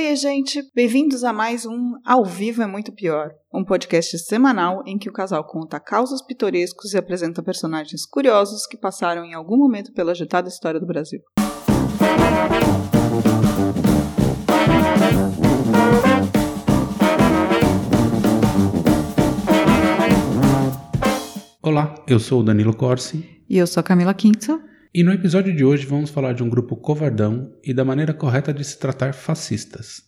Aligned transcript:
Oi, 0.00 0.14
gente! 0.14 0.62
Bem-vindos 0.76 1.24
a 1.24 1.32
mais 1.32 1.66
um 1.66 1.94
Ao 2.06 2.24
Vivo 2.24 2.62
é 2.62 2.68
Muito 2.68 2.92
Pior, 2.92 3.32
um 3.52 3.64
podcast 3.64 4.16
semanal 4.20 4.80
em 4.86 4.96
que 4.96 5.08
o 5.08 5.12
casal 5.12 5.44
conta 5.44 5.80
causos 5.80 6.22
pitorescos 6.22 6.94
e 6.94 6.96
apresenta 6.96 7.42
personagens 7.42 8.06
curiosos 8.06 8.64
que 8.64 8.76
passaram 8.76 9.24
em 9.24 9.34
algum 9.34 9.56
momento 9.56 9.92
pela 9.92 10.12
agitada 10.12 10.48
história 10.48 10.78
do 10.78 10.86
Brasil. 10.86 11.20
Olá, 21.60 21.92
eu 22.06 22.20
sou 22.20 22.42
o 22.42 22.44
Danilo 22.44 22.72
Corsi. 22.76 23.28
E 23.50 23.58
eu 23.58 23.66
sou 23.66 23.80
a 23.80 23.84
Camila 23.84 24.14
Quinto. 24.14 24.67
E 24.98 25.04
no 25.04 25.12
episódio 25.12 25.54
de 25.54 25.64
hoje 25.64 25.86
vamos 25.86 26.10
falar 26.10 26.32
de 26.32 26.42
um 26.42 26.48
grupo 26.48 26.74
covardão 26.74 27.54
e 27.62 27.72
da 27.72 27.84
maneira 27.84 28.12
correta 28.12 28.52
de 28.52 28.64
se 28.64 28.80
tratar 28.80 29.14
fascistas. 29.14 30.02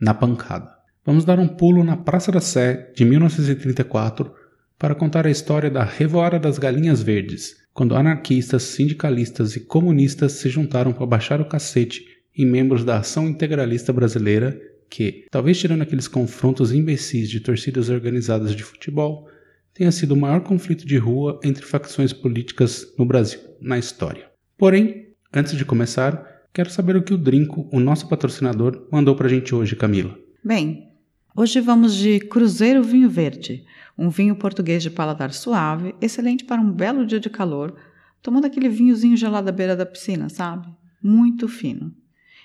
Na 0.00 0.14
pancada. 0.14 0.70
Vamos 1.04 1.24
dar 1.24 1.40
um 1.40 1.48
pulo 1.48 1.82
na 1.82 1.96
Praça 1.96 2.30
da 2.30 2.40
Sé 2.40 2.92
de 2.94 3.04
1934 3.04 4.32
para 4.78 4.94
contar 4.94 5.26
a 5.26 5.32
história 5.32 5.68
da 5.68 5.82
Revoada 5.82 6.38
das 6.38 6.60
Galinhas 6.60 7.02
Verdes, 7.02 7.56
quando 7.74 7.96
anarquistas, 7.96 8.62
sindicalistas 8.62 9.56
e 9.56 9.66
comunistas 9.66 10.34
se 10.34 10.48
juntaram 10.48 10.92
para 10.92 11.06
baixar 11.06 11.40
o 11.40 11.48
cacete 11.48 12.04
em 12.32 12.46
membros 12.46 12.84
da 12.84 12.98
Ação 12.98 13.26
Integralista 13.26 13.92
Brasileira 13.92 14.56
que, 14.88 15.26
talvez 15.28 15.58
tirando 15.58 15.82
aqueles 15.82 16.06
confrontos 16.06 16.72
imbecis 16.72 17.28
de 17.28 17.40
torcidas 17.40 17.88
organizadas 17.88 18.54
de 18.54 18.62
futebol, 18.62 19.26
tenha 19.74 19.90
sido 19.90 20.12
o 20.12 20.16
maior 20.16 20.42
conflito 20.42 20.86
de 20.86 20.98
rua 20.98 21.40
entre 21.42 21.66
facções 21.66 22.12
políticas 22.12 22.94
no 22.96 23.04
Brasil, 23.04 23.40
na 23.60 23.76
história. 23.76 24.35
Porém, 24.58 25.14
antes 25.32 25.56
de 25.56 25.64
começar, 25.64 26.24
quero 26.52 26.70
saber 26.70 26.96
o 26.96 27.02
que 27.02 27.12
o 27.12 27.18
Drinco, 27.18 27.68
o 27.70 27.78
nosso 27.78 28.08
patrocinador, 28.08 28.88
mandou 28.90 29.14
pra 29.14 29.28
gente 29.28 29.54
hoje, 29.54 29.76
Camila. 29.76 30.18
Bem, 30.42 30.92
hoje 31.36 31.60
vamos 31.60 31.94
de 31.94 32.20
Cruzeiro 32.20 32.82
Vinho 32.82 33.10
Verde, 33.10 33.64
um 33.98 34.08
vinho 34.08 34.34
português 34.36 34.82
de 34.82 34.90
paladar 34.90 35.32
suave, 35.32 35.94
excelente 36.00 36.44
para 36.44 36.60
um 36.60 36.72
belo 36.72 37.04
dia 37.04 37.20
de 37.20 37.28
calor, 37.28 37.76
tomando 38.22 38.46
aquele 38.46 38.70
vinhozinho 38.70 39.16
gelado 39.16 39.48
à 39.48 39.52
beira 39.52 39.76
da 39.76 39.84
piscina, 39.84 40.30
sabe? 40.30 40.68
Muito 41.02 41.48
fino. 41.48 41.94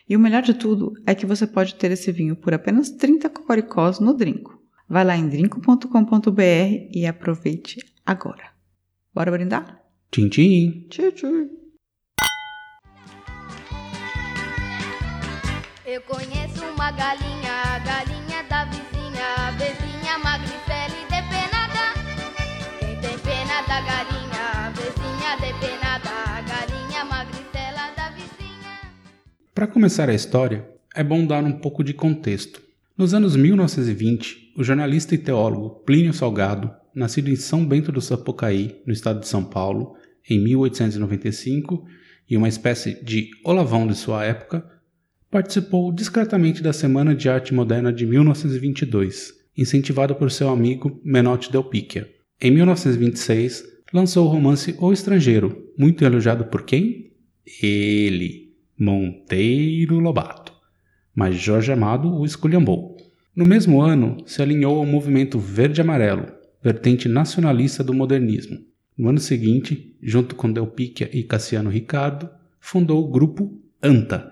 E 0.09 0.18
o 0.18 0.20
melhor 0.20 0.42
de 0.42 0.53
tudo 0.53 0.94
é 1.06 1.16
que 1.16 1.25
você 1.25 1.48
pode 1.48 1.75
ter 1.75 1.92
esse 1.92 2.12
vinho 2.12 2.36
por 2.36 2.53
apenas 2.53 2.90
30 2.90 3.30
cocoricós 3.30 4.02
no 4.02 4.14
Drinco. 4.14 4.62
Vai 4.90 5.06
lá 5.06 5.16
em 5.16 5.30
drinco.com.br 5.30 6.42
e 6.94 7.06
aproveite 7.08 7.80
agora. 8.06 8.52
Bora 9.14 9.31
brindar? 9.31 9.81
Tchim, 10.12 10.28
tchim. 10.28 10.88
Tchim, 10.90 11.12
tchim. 11.12 11.61
Eu 15.92 16.00
conheço 16.03 16.64
uma 16.73 16.89
galinha, 16.89 17.78
galinha 17.80 18.44
da 18.50 18.64
vizinha, 18.64 19.52
vizinha 19.58 20.17
magricela 20.20 20.95
e 20.97 21.03
depenada. 21.03 22.00
Quem 22.80 23.02
tem 23.02 23.20
pena 23.20 23.61
da 23.64 23.81
galinha, 23.81 24.72
vizinha 24.72 25.36
depenada, 25.36 26.42
galinha 26.47 27.03
magricela 27.03 27.94
da 27.94 28.09
vizinha. 28.12 28.80
Para 29.53 29.67
começar 29.67 30.08
a 30.08 30.14
história, 30.14 30.66
é 30.95 31.03
bom 31.03 31.28
dar 31.28 31.44
um 31.44 31.59
pouco 31.59 31.84
de 31.84 31.94
contexto. 31.94 32.62
Nos 32.97 33.14
anos 33.14 33.36
1920, 33.36 34.53
o 34.56 34.64
jornalista 34.64 35.14
e 35.14 35.17
teólogo 35.17 35.81
Plínio 35.81 36.14
Salgado, 36.14 36.72
nascido 36.95 37.30
em 37.30 37.36
São 37.36 37.66
Bento 37.66 37.92
do 37.92 38.00
Sapucaí, 38.00 38.81
no 38.88 38.94
estado 38.94 39.19
de 39.19 39.28
São 39.28 39.44
Paulo, 39.44 39.97
em 40.30 40.39
1895, 40.39 41.86
e 42.30 42.38
uma 42.38 42.47
espécie 42.47 43.03
de 43.03 43.30
olavão 43.44 43.86
de 43.86 43.95
sua 43.95 44.23
época, 44.23 44.80
participou 45.32 45.92
discretamente 45.92 46.62
da 46.62 46.74
Semana 46.74 47.16
de 47.16 47.30
Arte 47.30 47.54
Moderna 47.54 47.92
de 47.92 48.06
1922, 48.06 49.34
incentivado 49.58 50.14
por 50.14 50.30
seu 50.30 50.50
amigo 50.50 51.00
Menotti 51.04 51.52
Del 51.52 51.64
Picchia. 51.64 52.08
Em 52.40 52.52
1926, 52.52 53.64
lançou 53.94 54.28
o 54.28 54.30
romance 54.30 54.76
O 54.78 54.91
Estrangeiro, 54.91 55.72
muito 55.78 56.03
elogiado 56.03 56.46
por 56.46 56.64
quem? 56.64 57.14
Ele, 57.64 58.53
Monteiro 58.78 60.00
Lobato 60.00 60.52
mas 61.16 61.36
Jorge 61.36 61.72
Amado 61.72 62.14
o 62.14 62.25
esculhambou. 62.25 62.97
No 63.36 63.46
mesmo 63.46 63.81
ano, 63.81 64.18
se 64.25 64.41
alinhou 64.41 64.78
ao 64.78 64.86
movimento 64.86 65.40
verde-amarelo, 65.40 66.28
vertente 66.62 67.08
nacionalista 67.08 67.84
do 67.84 67.94
modernismo. 67.94 68.59
No 68.97 69.09
ano 69.09 69.20
seguinte, 69.20 69.96
junto 70.02 70.36
com 70.36 70.52
Del 70.52 70.68
Picchia 70.68 71.09
e 71.14 71.24
Cassiano 71.24 71.70
Ricardo, 71.70 72.30
fundou 72.59 73.03
o 73.03 73.09
grupo 73.09 73.58
ANTA, 73.81 74.31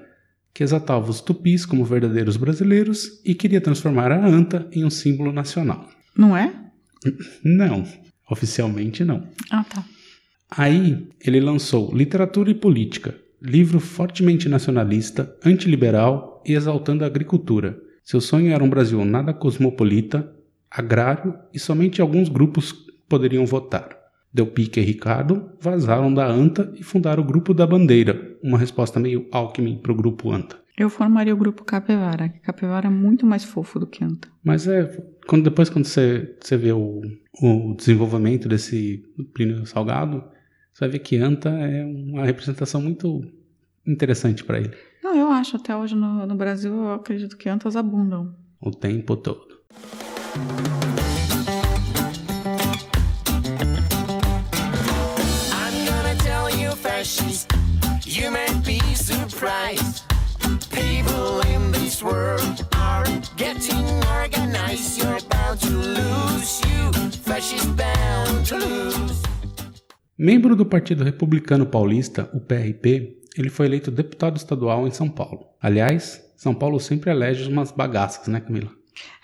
que 0.53 0.63
exaltava 0.63 1.09
os 1.09 1.21
tupis 1.21 1.65
como 1.65 1.85
verdadeiros 1.85 2.37
brasileiros 2.37 3.21
e 3.23 3.33
queria 3.33 3.61
transformar 3.61 4.11
a 4.11 4.25
ANTA 4.25 4.67
em 4.71 4.83
um 4.83 4.89
símbolo 4.89 5.31
nacional. 5.31 5.89
Não 6.15 6.35
é? 6.35 6.53
Não, 7.43 7.85
oficialmente 8.29 9.03
não. 9.05 9.27
Ah, 9.49 9.63
tá. 9.63 9.85
Aí 10.49 11.07
ele 11.23 11.39
lançou 11.39 11.93
Literatura 11.95 12.49
e 12.49 12.55
Política, 12.55 13.15
livro 13.41 13.79
fortemente 13.79 14.49
nacionalista, 14.49 15.35
antiliberal 15.45 16.43
e 16.45 16.53
exaltando 16.53 17.03
a 17.03 17.07
agricultura. 17.07 17.79
Seu 18.03 18.19
sonho 18.19 18.51
era 18.51 18.63
um 18.63 18.69
Brasil 18.69 19.03
nada 19.05 19.33
cosmopolita, 19.33 20.33
agrário 20.69 21.35
e 21.53 21.59
somente 21.59 22.01
alguns 22.01 22.27
grupos 22.27 22.73
poderiam 23.07 23.45
votar. 23.45 23.98
Del 24.33 24.47
Pique 24.47 24.79
e 24.79 24.83
Ricardo 24.83 25.51
vazaram 25.59 26.13
da 26.13 26.27
ANTA 26.27 26.71
e 26.75 26.83
fundaram 26.83 27.23
o 27.23 27.25
Grupo 27.25 27.53
da 27.53 27.65
Bandeira, 27.65 28.37
uma 28.43 28.57
resposta 28.57 28.99
meio 28.99 29.27
Alckmin 29.31 29.77
para 29.77 29.91
o 29.91 29.95
Grupo 29.95 30.31
ANTA. 30.31 30.57
Eu 30.79 30.89
formaria 30.89 31.33
o 31.33 31.37
grupo 31.37 31.65
Capivara, 31.65 32.29
que 32.29 32.39
Capivara 32.39 32.87
é 32.87 32.89
muito 32.89 33.25
mais 33.25 33.43
fofo 33.43 33.79
do 33.79 33.85
que 33.85 34.01
Anta. 34.01 34.29
Mas 34.41 34.65
é, 34.65 34.85
quando, 35.27 35.43
depois 35.43 35.69
quando 35.69 35.83
você, 35.83 36.37
você 36.39 36.55
vê 36.55 36.71
o, 36.71 37.01
o 37.41 37.75
desenvolvimento 37.75 38.47
desse 38.47 39.03
Plínio 39.33 39.65
Salgado, 39.65 40.23
você 40.71 40.85
vai 40.85 40.89
ver 40.89 40.99
que 40.99 41.17
Anta 41.17 41.49
é 41.49 41.83
uma 41.83 42.25
representação 42.25 42.81
muito 42.81 43.21
interessante 43.85 44.41
para 44.41 44.59
ele. 44.59 44.71
Não, 45.03 45.13
eu 45.17 45.27
acho. 45.27 45.57
Até 45.57 45.75
hoje 45.75 45.95
no, 45.95 46.25
no 46.25 46.35
Brasil 46.35 46.71
eu 46.71 46.93
acredito 46.93 47.35
que 47.35 47.49
Antas 47.49 47.75
abundam. 47.75 48.33
O 48.61 48.71
tempo 48.71 49.17
todo. 49.17 49.59
You 56.99 58.29
may 58.29 58.53
be 58.65 58.77
surprised. 58.93 60.03
People 60.69 61.39
in 61.47 61.71
this 61.71 62.03
world 62.03 62.67
are 62.75 63.05
getting 63.37 63.85
organized. 64.19 64.97
You're 64.97 65.17
about 65.17 65.61
to 65.61 65.69
lose, 65.69 66.61
you 66.67 66.91
fascist 67.23 67.69
bound 67.77 68.45
to 68.47 68.57
lose. 68.57 69.23
Membro 70.17 70.57
do 70.57 70.65
Partido 70.65 71.05
Republicano 71.05 71.65
Paulista, 71.65 72.29
o 72.33 72.41
PRP, 72.41 73.21
ele 73.37 73.49
foi 73.49 73.67
eleito 73.67 73.89
deputado 73.89 74.35
estadual 74.35 74.85
em 74.85 74.91
São 74.91 75.07
Paulo. 75.09 75.45
Aliás, 75.61 76.21
São 76.35 76.53
Paulo 76.53 76.81
sempre 76.81 77.11
elege 77.11 77.49
umas 77.49 77.71
bagaças, 77.71 78.27
né, 78.27 78.41
Camila? 78.41 78.69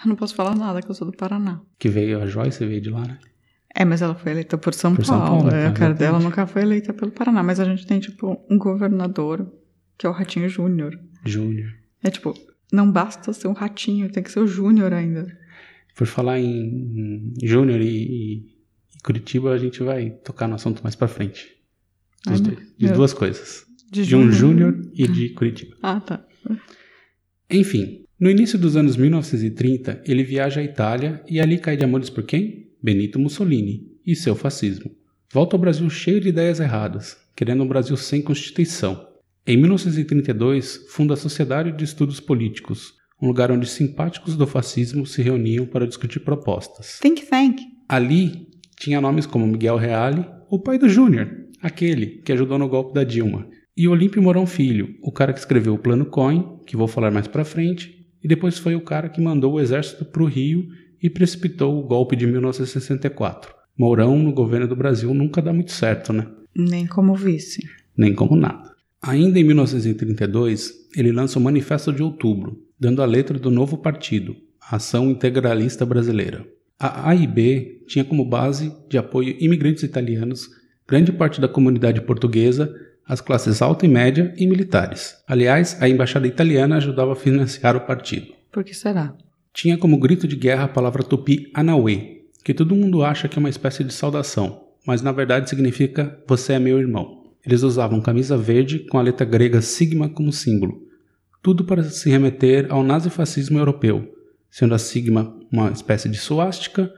Eu 0.02 0.08
não 0.08 0.16
posso 0.16 0.34
falar 0.34 0.56
nada, 0.56 0.82
que 0.82 0.90
eu 0.90 0.96
sou 0.96 1.12
do 1.12 1.18
Paraná. 1.18 1.60
Que 1.78 1.90
veio 1.90 2.22
a 2.22 2.26
Joyce, 2.26 2.66
veio 2.66 2.80
de 2.80 2.90
lá, 2.90 3.02
né? 3.02 3.20
É, 3.78 3.84
mas 3.84 4.02
ela 4.02 4.16
foi 4.16 4.32
eleita 4.32 4.58
por 4.58 4.74
São 4.74 4.96
Por 4.96 5.04
São 5.06 5.20
Paulo. 5.20 5.42
Paulo, 5.44 5.56
é, 5.56 5.68
a 5.68 5.72
cara 5.74 5.94
dela 5.94 6.18
nunca 6.18 6.48
foi 6.48 6.62
eleita 6.62 6.94
pelo 6.94 7.12
Paraná. 7.12 7.44
Mas 7.44 7.60
a 7.60 7.66
gente 7.66 7.86
tem, 7.86 8.00
tipo, 8.00 8.42
um 8.50 8.58
governador, 8.58 9.52
que 9.98 10.06
é 10.08 10.10
o 10.10 10.14
Ratinho 10.14 10.48
Júnior. 10.48 10.98
Júnior. 11.26 11.74
É 12.02 12.10
tipo, 12.10 12.34
não 12.72 12.90
basta 12.90 13.34
ser 13.34 13.48
um 13.50 13.54
ratinho, 13.54 14.10
tem 14.10 14.24
que 14.24 14.32
ser 14.32 14.40
o 14.40 14.48
Júnior 14.48 14.94
ainda. 14.94 15.28
Por 15.96 16.08
falar 16.08 16.40
em 16.40 17.34
Júnior 17.44 17.82
e, 17.82 17.88
e- 17.88 18.56
Curitiba, 19.04 19.52
a 19.52 19.58
gente 19.58 19.84
vai 19.84 20.10
tocar 20.10 20.48
no 20.48 20.56
assunto 20.56 20.82
mais 20.82 20.96
pra 20.96 21.08
frente. 21.08 21.48
Ai. 22.28 22.38
De 22.40 22.58
meu- 22.88 22.94
duas 22.94 23.14
coisas. 23.14 23.66
De, 23.92 24.04
De 24.06 24.16
um 24.16 24.32
Júnior 24.32 24.80
e 24.94 25.08
de 25.08 25.30
Curitiba. 25.30 25.76
Ah, 25.84 26.00
tá. 26.00 26.26
Enfim, 27.50 28.04
no 28.20 28.30
início 28.30 28.58
dos 28.58 28.76
anos 28.76 28.96
1930, 28.98 30.02
ele 30.06 30.24
viaja 30.24 30.60
à 30.60 30.64
Itália 30.64 31.22
e 31.30 31.40
ali 31.40 31.60
cai 31.60 31.78
de 31.78 31.84
amores 31.84 32.10
por 32.10 32.24
quem? 32.24 32.65
Benito 32.86 33.18
Mussolini 33.18 33.82
e 34.06 34.16
seu 34.16 34.36
fascismo. 34.36 34.92
Volta 35.34 35.56
ao 35.56 35.60
Brasil 35.60 35.90
cheio 35.90 36.22
de 36.22 36.30
ideias 36.30 36.60
erradas, 36.60 37.18
querendo 37.36 37.64
um 37.64 37.68
Brasil 37.68 37.98
sem 37.98 38.22
Constituição. 38.22 39.08
Em 39.44 39.58
1932, 39.58 40.86
funda 40.90 41.16
a 41.16 41.18
Sociedade 41.18 41.72
de 41.72 41.84
Estudos 41.84 42.20
Políticos, 42.20 42.94
um 43.20 43.26
lugar 43.26 43.50
onde 43.50 43.66
simpáticos 43.66 44.38
do 44.38 44.46
fascismo 44.46 45.04
se 45.04 45.24
reuniam 45.24 45.66
para 45.66 45.88
discutir 45.88 46.20
propostas. 46.20 47.00
Think 47.02 47.26
Tank. 47.26 47.60
Ali 47.90 48.50
tinha 48.78 49.02
nomes 49.02 49.26
como 49.26 49.48
Miguel 49.48 49.78
Reale, 49.78 50.24
o 50.48 50.60
pai 50.60 50.78
do 50.78 50.88
Júnior, 50.88 51.28
aquele 51.64 52.22
que 52.22 52.34
ajudou 52.34 52.60
no 52.60 52.70
golpe 52.70 52.94
da 52.94 53.04
Dilma, 53.04 53.48
e 53.76 53.88
Olímpio 53.88 54.22
Mourão 54.22 54.46
Filho, 54.46 54.96
o 55.02 55.12
cara 55.12 55.34
que 55.34 55.40
escreveu 55.40 55.74
o 55.74 55.80
Plano 55.80 56.06
Coin, 56.06 56.60
que 56.68 56.78
vou 56.78 56.88
falar 56.88 57.10
mais 57.10 57.28
pra 57.28 57.44
frente, 57.44 58.06
e 58.24 58.28
depois 58.28 58.60
foi 58.60 58.76
o 58.76 58.82
cara 58.82 59.10
que 59.10 59.20
mandou 59.20 59.54
o 59.54 59.60
exército 59.60 60.06
pro 60.06 60.26
Rio 60.26 60.68
e 61.02 61.10
precipitou 61.10 61.80
o 61.80 61.84
golpe 61.84 62.16
de 62.16 62.26
1964. 62.26 63.54
Mourão 63.78 64.18
no 64.18 64.34
governo 64.34 64.68
do 64.68 64.76
Brasil 64.76 65.14
nunca 65.14 65.42
dá 65.42 65.52
muito 65.52 65.72
certo, 65.72 66.14
né? 66.14 66.28
Nem 66.56 66.88
como 66.88 67.16
vice. 67.16 67.62
Nem 67.98 68.14
como 68.14 68.36
nada. 68.36 68.74
Ainda 69.02 69.40
em 69.40 69.44
1932, 69.44 70.74
ele 70.96 71.12
lança 71.12 71.38
o 71.38 71.42
Manifesto 71.42 71.94
de 71.94 72.02
Outubro, 72.02 72.58
dando 72.80 73.02
a 73.02 73.06
letra 73.06 73.38
do 73.38 73.52
novo 73.52 73.78
partido, 73.78 74.36
a 74.60 74.78
Ação 74.78 75.12
Integralista 75.12 75.86
Brasileira. 75.86 76.46
A 76.80 77.10
AIB 77.10 77.84
tinha 77.88 78.04
como 78.04 78.26
base 78.26 78.74
de 78.90 78.98
apoio 78.98 79.36
imigrantes 79.40 79.84
italianos, 79.84 80.50
grande 80.88 81.12
parte 81.12 81.40
da 81.40 81.48
comunidade 81.48 82.02
portuguesa, 82.02 82.74
as 83.08 83.22
classes 83.22 83.62
alta 83.62 83.86
e 83.86 83.90
média 83.90 84.34
e 84.38 84.48
militares. 84.48 85.16
Aliás, 85.28 85.78
a 85.82 85.88
embaixada 85.88 86.28
italiana 86.28 86.78
ajudava 86.78 87.14
a 87.14 87.16
financiar 87.16 87.76
o 87.76 87.82
partido. 87.82 88.34
Por 88.52 88.64
que 88.64 88.74
será? 88.74 89.16
Tinha 89.56 89.78
como 89.78 89.98
grito 89.98 90.28
de 90.28 90.36
guerra 90.36 90.66
a 90.66 90.68
palavra 90.68 91.02
tupi 91.02 91.50
Anauê, 91.54 92.24
que 92.44 92.54
todo 92.54 92.76
mundo 92.76 93.06
acha 93.06 93.30
que 93.30 93.40
é 93.40 93.40
uma 93.40 93.50
espécie 93.50 93.86
de 93.86 93.94
saudação, 93.94 94.66
mas 94.86 95.02
na 95.02 95.14
verdade 95.14 95.50
significa 95.50 96.22
você 96.28 96.54
é 96.54 96.60
meu 96.60 96.78
irmão. 96.78 97.24
Eles 97.46 97.64
usavam 97.64 98.02
camisa 98.02 98.38
verde 98.38 98.80
com 98.80 99.00
a 99.00 99.02
letra 99.02 99.26
grega 99.26 99.62
sigma 99.62 100.10
como 100.10 100.34
símbolo, 100.34 100.84
tudo 101.42 101.64
para 101.64 101.84
se 101.86 102.10
remeter 102.10 102.68
ao 102.70 102.84
nazifascismo 102.84 103.58
europeu, 103.58 104.14
sendo 104.52 104.76
a 104.76 104.78
sigma 104.78 105.34
uma 105.50 105.72
espécie 105.72 106.10
de 106.10 106.18
suástica, 106.18 106.92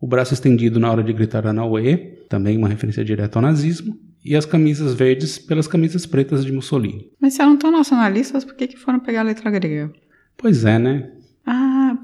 o 0.00 0.06
braço 0.06 0.32
estendido 0.32 0.80
na 0.80 0.90
hora 0.90 1.02
de 1.02 1.12
gritar 1.12 1.46
Anauê, 1.46 2.24
também 2.30 2.56
uma 2.56 2.68
referência 2.68 3.04
direta 3.04 3.38
ao 3.38 3.42
nazismo, 3.42 3.94
e 4.24 4.34
as 4.34 4.46
camisas 4.46 4.94
verdes 4.94 5.38
pelas 5.38 5.66
camisas 5.66 6.06
pretas 6.06 6.46
de 6.46 6.52
Mussolini. 6.52 7.10
Mas 7.20 7.34
se 7.34 7.42
eram 7.42 7.58
tão 7.58 7.70
nacionalistas, 7.70 8.42
por 8.42 8.54
que, 8.54 8.68
que 8.68 8.78
foram 8.78 9.00
pegar 9.00 9.20
a 9.20 9.24
letra 9.24 9.50
grega? 9.50 9.92
Pois 10.38 10.64
é, 10.64 10.78
né? 10.78 11.19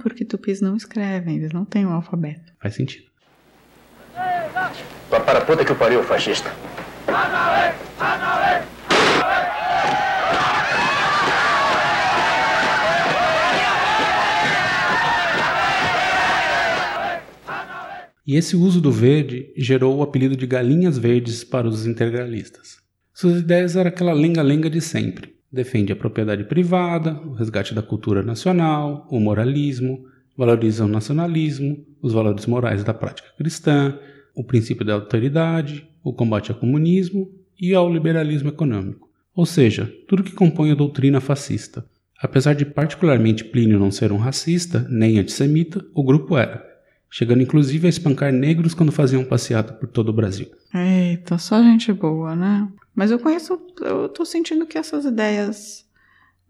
Porque 0.06 0.24
tupis 0.24 0.60
não 0.60 0.76
escrevem, 0.76 1.34
eles 1.34 1.52
não 1.52 1.64
têm 1.64 1.84
o 1.84 1.90
alfabeto. 1.90 2.52
Faz 2.62 2.76
sentido. 2.76 3.06
Vá 5.10 5.18
para 5.18 5.40
a 5.40 5.44
puta 5.44 5.64
que 5.64 5.72
o 5.72 5.74
pariu, 5.74 6.00
fascista. 6.04 6.48
E 18.24 18.36
esse 18.36 18.54
uso 18.54 18.80
do 18.80 18.92
verde 18.92 19.52
gerou 19.56 19.96
o 19.96 20.02
apelido 20.04 20.36
de 20.36 20.46
galinhas 20.46 20.96
verdes 20.96 21.42
para 21.42 21.66
os 21.66 21.84
integralistas. 21.84 22.76
Suas 23.12 23.40
ideias 23.40 23.74
eram 23.74 23.88
aquela 23.88 24.12
lenga-lenga 24.12 24.70
de 24.70 24.80
sempre. 24.80 25.35
Defende 25.52 25.92
a 25.92 25.96
propriedade 25.96 26.44
privada, 26.44 27.14
o 27.24 27.32
resgate 27.32 27.74
da 27.74 27.82
cultura 27.82 28.22
nacional, 28.22 29.06
o 29.10 29.20
moralismo, 29.20 30.04
valoriza 30.36 30.84
o 30.84 30.88
nacionalismo, 30.88 31.84
os 32.02 32.12
valores 32.12 32.46
morais 32.46 32.84
da 32.84 32.92
prática 32.92 33.28
cristã, 33.38 33.98
o 34.34 34.44
princípio 34.44 34.84
da 34.84 34.94
autoridade, 34.94 35.88
o 36.04 36.12
combate 36.12 36.50
ao 36.50 36.58
comunismo 36.58 37.30
e 37.58 37.74
ao 37.74 37.90
liberalismo 37.92 38.48
econômico. 38.48 39.08
Ou 39.34 39.46
seja, 39.46 39.90
tudo 40.08 40.22
que 40.22 40.32
compõe 40.32 40.70
a 40.70 40.74
doutrina 40.74 41.20
fascista. 41.20 41.84
Apesar 42.20 42.54
de 42.54 42.64
particularmente 42.64 43.44
Plínio 43.44 43.78
não 43.78 43.90
ser 43.90 44.12
um 44.12 44.16
racista 44.16 44.86
nem 44.90 45.18
antissemita, 45.18 45.84
o 45.94 46.02
grupo 46.02 46.36
era, 46.36 46.64
chegando 47.10 47.42
inclusive 47.42 47.86
a 47.86 47.90
espancar 47.90 48.32
negros 48.32 48.74
quando 48.74 48.92
faziam 48.92 49.24
passeata 49.24 49.72
por 49.72 49.88
todo 49.88 50.08
o 50.08 50.12
Brasil. 50.12 50.48
Eita, 50.74 51.38
só 51.38 51.62
gente 51.62 51.92
boa, 51.92 52.34
né? 52.34 52.68
Mas 52.94 53.10
eu 53.10 53.18
conheço, 53.18 53.60
eu 53.80 54.08
tô 54.08 54.24
sentindo 54.24 54.66
que 54.66 54.78
essas 54.78 55.04
ideias 55.04 55.84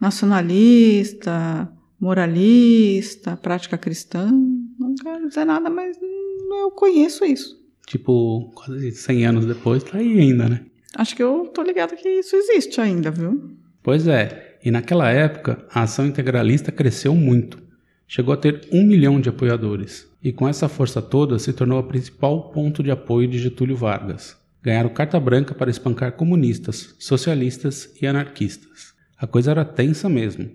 nacionalista, 0.00 1.70
moralista, 2.00 3.36
prática 3.36 3.78
cristã, 3.78 4.30
não 4.78 4.94
quero 4.94 5.28
dizer 5.28 5.44
nada, 5.44 5.70
mas 5.70 5.96
eu 6.00 6.70
conheço 6.70 7.24
isso. 7.24 7.56
Tipo, 7.86 8.50
quase 8.54 8.92
100 8.92 9.26
anos 9.26 9.46
depois, 9.46 9.82
tá 9.82 9.98
aí 9.98 10.18
ainda, 10.18 10.48
né? 10.48 10.66
Acho 10.94 11.14
que 11.14 11.22
eu 11.22 11.46
tô 11.54 11.62
ligado 11.62 11.94
que 11.94 12.08
isso 12.08 12.34
existe 12.36 12.80
ainda, 12.80 13.10
viu? 13.10 13.56
Pois 13.82 14.08
é, 14.08 14.58
e 14.64 14.70
naquela 14.70 15.10
época 15.10 15.64
a 15.70 15.82
ação 15.82 16.06
integralista 16.06 16.72
cresceu 16.72 17.14
muito. 17.14 17.65
Chegou 18.08 18.32
a 18.32 18.36
ter 18.36 18.68
um 18.72 18.84
milhão 18.84 19.20
de 19.20 19.28
apoiadores, 19.28 20.08
e 20.22 20.32
com 20.32 20.48
essa 20.48 20.68
força 20.68 21.02
toda 21.02 21.38
se 21.38 21.52
tornou 21.52 21.78
a 21.78 21.82
principal 21.82 22.50
ponto 22.50 22.82
de 22.82 22.90
apoio 22.90 23.28
de 23.28 23.38
Getúlio 23.38 23.76
Vargas. 23.76 24.36
Ganharam 24.62 24.88
carta 24.90 25.18
branca 25.18 25.54
para 25.54 25.70
espancar 25.70 26.12
comunistas, 26.12 26.94
socialistas 26.98 27.92
e 28.00 28.06
anarquistas. 28.06 28.94
A 29.18 29.26
coisa 29.26 29.50
era 29.50 29.64
tensa 29.64 30.08
mesmo. 30.08 30.48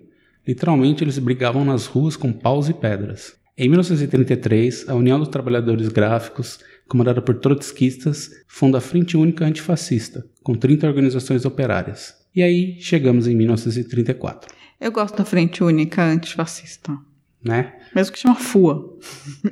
Literalmente 0.46 1.04
eles 1.04 1.18
brigavam 1.18 1.64
nas 1.64 1.86
ruas 1.86 2.16
com 2.16 2.32
paus 2.32 2.68
e 2.68 2.74
pedras. 2.74 3.34
Em 3.56 3.68
1933, 3.68 4.88
a 4.88 4.94
União 4.94 5.18
dos 5.18 5.28
Trabalhadores 5.28 5.88
Gráficos, 5.88 6.58
comandada 6.88 7.20
por 7.20 7.34
trotskistas, 7.34 8.30
funda 8.48 8.78
a 8.78 8.80
Frente 8.80 9.16
Única 9.16 9.44
Antifascista, 9.44 10.24
com 10.42 10.54
30 10.54 10.86
organizações 10.86 11.44
operárias. 11.44 12.14
E 12.34 12.42
aí 12.42 12.80
chegamos 12.80 13.26
em 13.26 13.36
1934, 13.36 14.50
Eu 14.80 14.90
gosto 14.90 15.18
da 15.18 15.24
Frente 15.24 15.62
Única 15.62 16.02
Antifascista. 16.02 17.11
Né? 17.44 17.72
Mesmo 17.94 18.12
que 18.12 18.18
chama 18.18 18.34
FUA. 18.36 18.84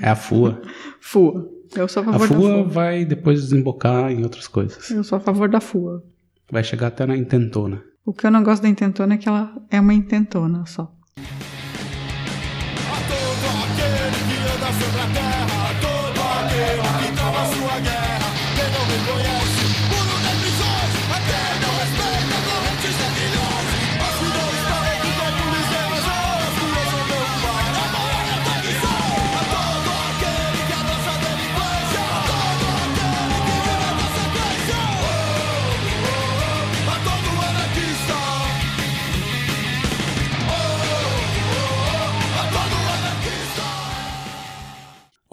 É 0.00 0.08
a 0.10 0.16
FUA. 0.16 0.60
FUA. 1.00 1.48
Eu 1.76 1.86
sou 1.88 2.02
a 2.02 2.06
A 2.06 2.12
favor 2.18 2.28
da 2.28 2.34
FUA 2.34 2.50
FUA. 2.54 2.64
vai 2.68 3.04
depois 3.04 3.40
desembocar 3.42 4.10
em 4.10 4.22
outras 4.22 4.48
coisas. 4.48 4.90
Eu 4.90 5.04
sou 5.04 5.16
a 5.18 5.20
favor 5.20 5.48
da 5.48 5.60
FUA. 5.60 6.02
Vai 6.50 6.64
chegar 6.64 6.88
até 6.88 7.06
na 7.06 7.16
intentona. 7.16 7.82
O 8.04 8.12
que 8.12 8.26
eu 8.26 8.30
não 8.30 8.42
gosto 8.42 8.62
da 8.62 8.68
intentona 8.68 9.14
é 9.14 9.18
que 9.18 9.28
ela 9.28 9.54
é 9.70 9.78
uma 9.80 9.94
intentona 9.94 10.64
só. 10.66 10.92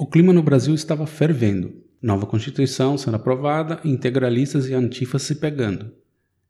O 0.07 0.09
clima 0.09 0.31
no 0.31 0.41
Brasil 0.41 0.73
estava 0.73 1.05
fervendo. 1.05 1.83
Nova 2.01 2.25
Constituição 2.25 2.97
sendo 2.97 3.15
aprovada, 3.15 3.81
integralistas 3.83 4.69
e 4.69 4.73
antifas 4.73 5.23
se 5.23 5.35
pegando. 5.35 5.91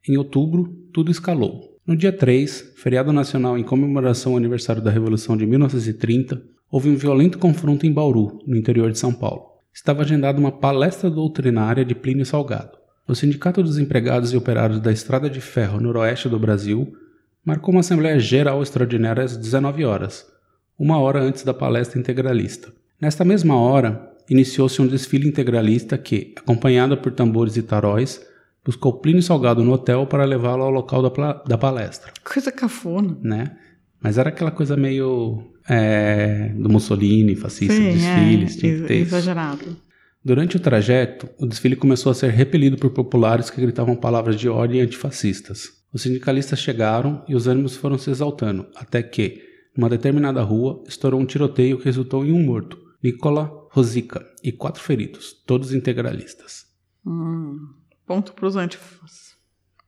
Em 0.08 0.16
outubro, 0.16 0.78
tudo 0.94 1.10
escalou. 1.10 1.76
No 1.84 1.98
dia 1.98 2.14
3, 2.14 2.74
feriado 2.76 3.12
nacional 3.12 3.58
em 3.58 3.64
comemoração 3.64 4.34
ao 4.34 4.38
aniversário 4.38 4.80
da 4.80 4.92
Revolução 4.92 5.36
de 5.36 5.48
1930, 5.48 6.40
houve 6.70 6.88
um 6.88 6.96
violento 6.96 7.40
confronto 7.40 7.88
em 7.88 7.92
Bauru, 7.92 8.38
no 8.46 8.56
interior 8.56 8.92
de 8.92 9.00
São 9.00 9.12
Paulo. 9.12 9.48
Estava 9.74 10.04
agendada 10.04 10.40
uma 10.40 10.52
palestra 10.52 11.10
doutrinária 11.10 11.84
de 11.84 11.96
Plínio 11.96 12.28
Salgado. 12.28 12.78
O 13.08 13.16
Sindicato 13.16 13.64
dos 13.64 13.80
Empregados 13.80 14.34
e 14.34 14.38
Operários 14.38 14.80
da 14.80 14.92
Estrada 14.92 15.32
de 15.32 15.42
Ferro 15.42 15.82
Noroeste 15.82 16.30
do 16.30 16.38
Brasil 16.38 16.94
marcou 17.44 17.74
uma 17.74 17.80
Assembleia 17.80 18.20
Geral 18.20 18.62
Extraordinária 18.62 19.24
às 19.24 19.36
19 19.36 19.84
horas, 19.84 20.28
uma 20.78 21.00
hora 21.00 21.24
antes 21.24 21.44
da 21.44 21.56
palestra 21.56 22.00
integralista. 22.00 22.72
Nesta 23.00 23.24
mesma 23.24 23.56
hora, 23.56 24.12
iniciou-se 24.30 24.82
um 24.82 24.88
desfile 24.88 25.28
integralista 25.28 25.98
que, 25.98 26.34
acompanhado 26.36 26.98
por 26.98 27.12
tambores 27.12 27.56
e 27.56 27.62
taróis, 27.62 28.20
buscou 28.66 29.00
Plínio 29.00 29.22
Salgado 29.22 29.64
no 29.64 29.72
hotel 29.72 30.08
para 30.08 30.26
levá-lo 30.26 30.64
ao 30.64 30.72
local 30.72 31.02
da, 31.02 31.34
da 31.48 31.58
palestra, 31.58 32.12
Coisa 32.24 32.52
cafona. 32.52 33.18
né? 33.22 33.56
Mas 34.02 34.18
era 34.18 34.30
aquela 34.30 34.52
coisa 34.52 34.76
meio 34.76 35.44
é, 35.70 36.52
do 36.56 36.70
Mussolini, 36.70 37.36
fascista, 37.36 37.74
desfiles, 37.74 38.90
é, 38.90 38.94
exagerado. 38.96 39.78
Durante 40.24 40.58
o 40.58 40.60
trajeto, 40.60 41.30
o 41.40 41.46
desfile 41.46 41.76
começou 41.76 42.12
a 42.12 42.16
ser 42.16 42.32
repelido 42.32 42.78
por 42.78 42.90
populares 42.90 43.50
que 43.50 43.62
gritavam 43.62 43.96
palavras 43.96 44.36
de 44.40 44.50
ordem 44.50 44.82
antifascistas. 44.82 45.70
Os 45.94 46.02
sindicalistas 46.02 46.60
chegaram 46.60 47.24
e 47.28 47.36
os 47.36 47.48
ânimos 47.48 47.78
foram 47.78 47.98
se 47.98 48.10
exaltando, 48.10 48.68
até 48.76 49.02
que, 49.02 49.42
numa 49.76 49.90
determinada 49.90 50.42
rua, 50.42 50.84
estourou 50.88 51.20
um 51.20 51.26
tiroteio 51.26 51.78
que 51.78 51.86
resultou 51.86 52.26
em 52.26 52.32
um 52.32 52.44
morto, 52.44 52.78
Nicola 53.04 53.68
Rosica, 53.72 54.26
e 54.44 54.52
quatro 54.52 54.82
feridos, 54.82 55.34
todos 55.46 55.74
integralistas. 55.74 56.66
Hum, 57.06 57.74
ponto 58.06 58.34
pros 58.34 58.56
antifas. 58.56 59.36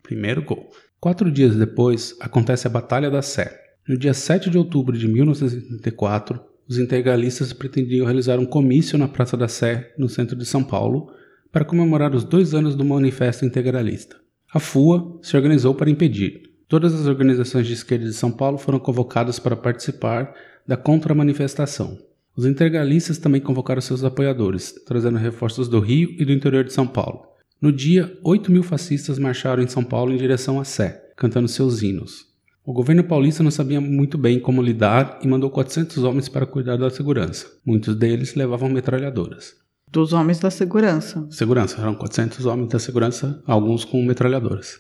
Primeiro 0.04 0.44
gol. 0.44 0.70
Quatro 1.00 1.32
dias 1.32 1.56
depois, 1.56 2.16
acontece 2.20 2.68
a 2.68 2.70
Batalha 2.70 3.10
da 3.10 3.22
Sé. 3.22 3.60
No 3.88 3.98
dia 3.98 4.14
7 4.14 4.50
de 4.50 4.58
outubro 4.58 4.98
de 4.98 5.08
1934, 5.08 6.40
os 6.68 6.78
integralistas 6.78 7.52
pretendiam 7.52 8.06
realizar 8.06 8.38
um 8.38 8.46
comício 8.46 8.98
na 8.98 9.08
Praça 9.08 9.36
da 9.36 9.48
Sé, 9.48 9.94
no 9.98 10.08
centro 10.08 10.36
de 10.36 10.46
São 10.46 10.64
Paulo, 10.64 11.12
para 11.52 11.66
comemorar 11.66 12.14
os 12.14 12.24
dois 12.24 12.54
anos 12.54 12.76
do 12.76 12.86
Manifesto 12.86 13.46
Integralista. 13.46 14.18
A 14.54 14.60
FUA 14.60 15.20
se 15.24 15.36
organizou 15.36 15.74
para 15.74 15.90
impedir. 15.90 16.44
Todas 16.68 16.94
as 16.94 17.08
organizações 17.08 17.66
de 17.66 17.74
esquerda 17.74 18.06
de 18.06 18.14
São 18.14 18.32
Paulo 18.32 18.60
foram 18.60 18.78
convocadas 18.78 19.40
para 19.40 19.56
participar 19.56 20.34
da 20.68 20.78
contra-manifestação. 20.78 21.98
Os 22.40 22.46
integralistas 22.46 23.18
também 23.18 23.42
convocaram 23.42 23.82
seus 23.82 24.02
apoiadores, 24.02 24.74
trazendo 24.86 25.18
reforços 25.18 25.68
do 25.68 25.82
Rio 25.82 26.16
e 26.18 26.24
do 26.24 26.32
interior 26.32 26.64
de 26.64 26.72
São 26.72 26.88
Paulo. 26.88 27.24
No 27.62 27.70
dia, 27.70 28.18
8 28.24 28.50
mil 28.50 28.64
fascistas 28.64 29.20
marcharam 29.20 29.62
em 29.62 29.68
São 29.68 29.84
Paulo 29.84 30.14
em 30.14 30.18
direção 30.18 30.58
à 30.58 30.64
Sé, 30.64 31.12
cantando 31.18 31.50
seus 31.50 31.84
hinos. 31.84 32.28
O 32.66 32.72
governo 32.72 33.04
paulista 33.04 33.44
não 33.44 33.52
sabia 33.52 33.82
muito 33.82 34.18
bem 34.18 34.40
como 34.40 34.62
lidar 34.62 35.20
e 35.22 35.28
mandou 35.28 35.50
400 35.50 36.02
homens 36.06 36.30
para 36.30 36.46
cuidar 36.46 36.78
da 36.78 36.90
segurança. 36.90 37.46
Muitos 37.66 37.94
deles 37.94 38.34
levavam 38.36 38.70
metralhadoras. 38.70 39.56
Dos 39.92 40.14
homens 40.14 40.40
da 40.40 40.50
segurança. 40.50 41.28
Segurança, 41.30 41.82
eram 41.82 41.94
400 41.94 42.46
homens 42.46 42.70
da 42.70 42.80
segurança, 42.80 43.44
alguns 43.46 43.84
com 43.84 44.02
metralhadoras. 44.02 44.80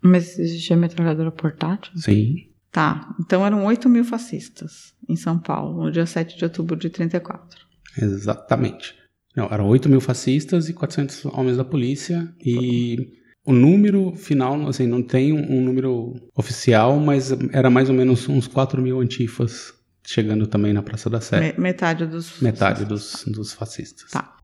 Mas 0.00 0.38
existia 0.38 0.76
metralhadora 0.76 1.32
portátil? 1.32 1.90
Sim, 1.96 2.49
Tá, 2.72 3.14
então 3.20 3.44
eram 3.44 3.64
8 3.64 3.88
mil 3.88 4.04
fascistas 4.04 4.94
em 5.08 5.16
São 5.16 5.38
Paulo, 5.38 5.84
no 5.84 5.90
dia 5.90 6.06
7 6.06 6.36
de 6.38 6.44
outubro 6.44 6.76
de 6.76 6.88
34. 6.88 7.58
exatamente. 7.98 8.94
Não, 9.36 9.46
eram 9.46 9.66
8 9.68 9.88
mil 9.88 10.00
fascistas 10.00 10.68
e 10.68 10.72
400 10.72 11.24
homens 11.26 11.56
da 11.56 11.64
polícia 11.64 12.32
e 12.44 13.12
o 13.44 13.52
número 13.52 14.14
final, 14.14 14.68
assim, 14.68 14.86
não 14.86 15.02
tem 15.02 15.32
um, 15.32 15.60
número 15.64 16.14
oficial, 16.36 16.98
mas 16.98 17.30
era 17.52 17.70
mais 17.70 17.88
ou 17.88 17.94
menos 17.94 18.28
uns 18.28 18.46
4 18.46 18.82
mil 18.82 19.00
antifas 19.00 19.72
chegando 20.04 20.46
também 20.46 20.72
na 20.72 20.82
Praça 20.82 21.08
da 21.08 21.20
Sé. 21.20 21.40
Me- 21.40 21.54
metade 21.62 22.06
dos. 22.06 22.40
Metade 22.40 22.84
dos, 22.84 23.24
dos 23.26 23.52
fascistas. 23.52 24.10
Tá. 24.10 24.36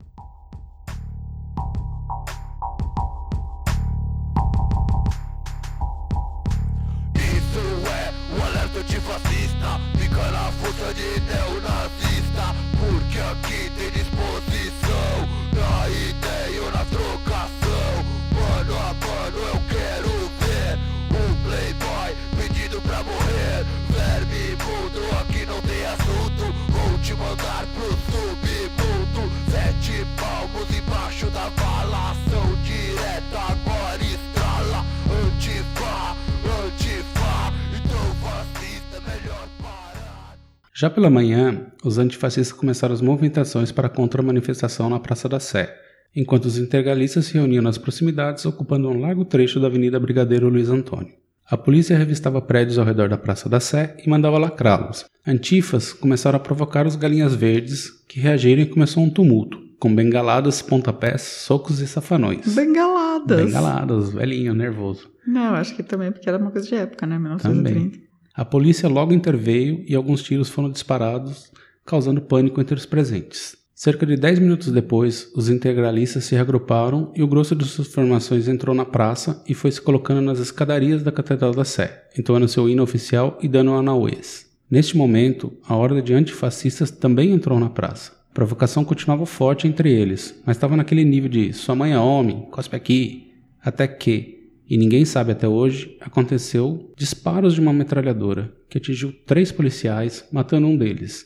Já 40.78 40.90
pela 40.90 41.09
manhã, 41.09 41.68
os 41.83 41.97
antifascistas 41.97 42.52
começaram 42.52 42.92
as 42.92 43.00
movimentações 43.00 43.73
para 43.73 43.87
a 43.87 43.90
contra-manifestação 43.90 44.90
na 44.90 45.00
Praça 45.00 45.26
da 45.26 45.40
Sé, 45.40 45.75
enquanto 46.14 46.45
os 46.45 46.59
integralistas 46.59 47.25
se 47.25 47.33
reuniam 47.33 47.62
nas 47.62 47.78
proximidades, 47.78 48.45
ocupando 48.45 48.90
um 48.90 49.00
largo 49.00 49.25
trecho 49.25 49.59
da 49.59 49.68
Avenida 49.68 49.99
Brigadeiro 49.99 50.50
Luiz 50.50 50.68
Antônio. 50.68 51.14
A 51.50 51.56
polícia 51.56 51.97
revistava 51.97 52.42
prédios 52.42 52.78
ao 52.78 52.85
redor 52.85 53.09
da 53.09 53.16
Praça 53.16 53.49
da 53.49 53.59
Sé 53.59 53.97
e 54.04 54.11
mandava 54.11 54.37
lacrá-los. 54.37 55.06
Antifas 55.26 55.95
começaram 55.95 56.37
a 56.37 56.40
provocar 56.40 56.87
os 56.87 56.95
galinhas 56.95 57.35
verdes, 57.35 57.88
que 58.06 58.21
reagiram 58.21 58.61
e 58.61 58.66
começou 58.66 59.02
um 59.02 59.09
tumulto, 59.09 59.59
com 59.80 59.95
bengaladas, 59.95 60.61
pontapés, 60.61 61.23
socos 61.23 61.80
e 61.80 61.87
safanões. 61.87 62.54
Bengaladas. 62.54 63.47
Bengaladas, 63.47 64.12
velhinho, 64.12 64.52
nervoso. 64.52 65.11
Não, 65.26 65.54
acho 65.54 65.75
que 65.75 65.83
também 65.83 66.12
porque 66.12 66.28
era 66.28 66.37
uma 66.37 66.50
coisa 66.50 66.68
de 66.68 66.75
época, 66.75 67.06
né? 67.06 67.18
1930. 67.18 68.05
A 68.37 68.45
polícia 68.45 68.87
logo 68.87 69.14
interveio 69.14 69.83
e 69.88 69.95
alguns 69.95 70.23
tiros 70.23 70.50
foram 70.50 70.71
disparados, 70.71 71.50
causando 71.87 72.21
pânico 72.21 72.61
entre 72.61 72.75
os 72.75 72.85
presentes. 72.85 73.57
Cerca 73.75 74.05
de 74.05 74.14
10 74.14 74.40
minutos 74.40 74.71
depois, 74.71 75.33
os 75.35 75.49
integralistas 75.49 76.25
se 76.25 76.35
reagruparam 76.35 77.11
e 77.16 77.23
o 77.23 77.26
grosso 77.26 77.57
de 77.57 77.64
suas 77.64 77.88
formações 77.88 78.47
entrou 78.47 78.75
na 78.75 78.85
praça 78.85 79.43
e 79.49 79.55
foi 79.55 79.73
se 79.73 79.81
colocando 79.81 80.21
nas 80.21 80.38
escadarias 80.38 81.02
da 81.02 81.11
Catedral 81.11 81.52
da 81.52 81.64
Sé, 81.64 82.09
entoando 82.19 82.47
seu 82.47 82.69
hino 82.69 82.83
oficial 82.83 83.38
e 83.40 83.49
dando 83.49 83.73
anauês. 83.73 84.45
Neste 84.71 84.99
momento, 84.99 85.57
a 85.66 85.75
horda 85.75 86.02
de 86.02 86.12
antifascistas 86.12 86.90
também 86.90 87.31
entrou 87.33 87.59
na 87.59 87.71
praça. 87.71 88.12
A 88.31 88.35
provocação 88.35 88.85
continuava 88.85 89.25
forte 89.25 89.66
entre 89.66 89.90
eles, 89.90 90.38
mas 90.45 90.59
estava 90.59 90.76
naquele 90.76 91.05
nível 91.07 91.31
de 91.31 91.55
sua 91.55 91.75
mãe 91.75 91.93
é 91.93 91.99
homem, 91.99 92.47
cospe 92.50 92.76
aqui. 92.76 93.33
Até 93.64 93.88
que, 93.88 94.36
e 94.68 94.76
ninguém 94.76 95.04
sabe 95.04 95.32
até 95.32 95.46
hoje, 95.49 95.96
aconteceu 96.00 96.92
disparos 96.96 97.54
de 97.54 97.61
uma 97.61 97.73
metralhadora 97.73 98.52
que 98.68 98.78
atingiu 98.78 99.12
três 99.25 99.52
policiais, 99.52 100.26
matando 100.32 100.66
um 100.66 100.76
deles. 100.76 101.25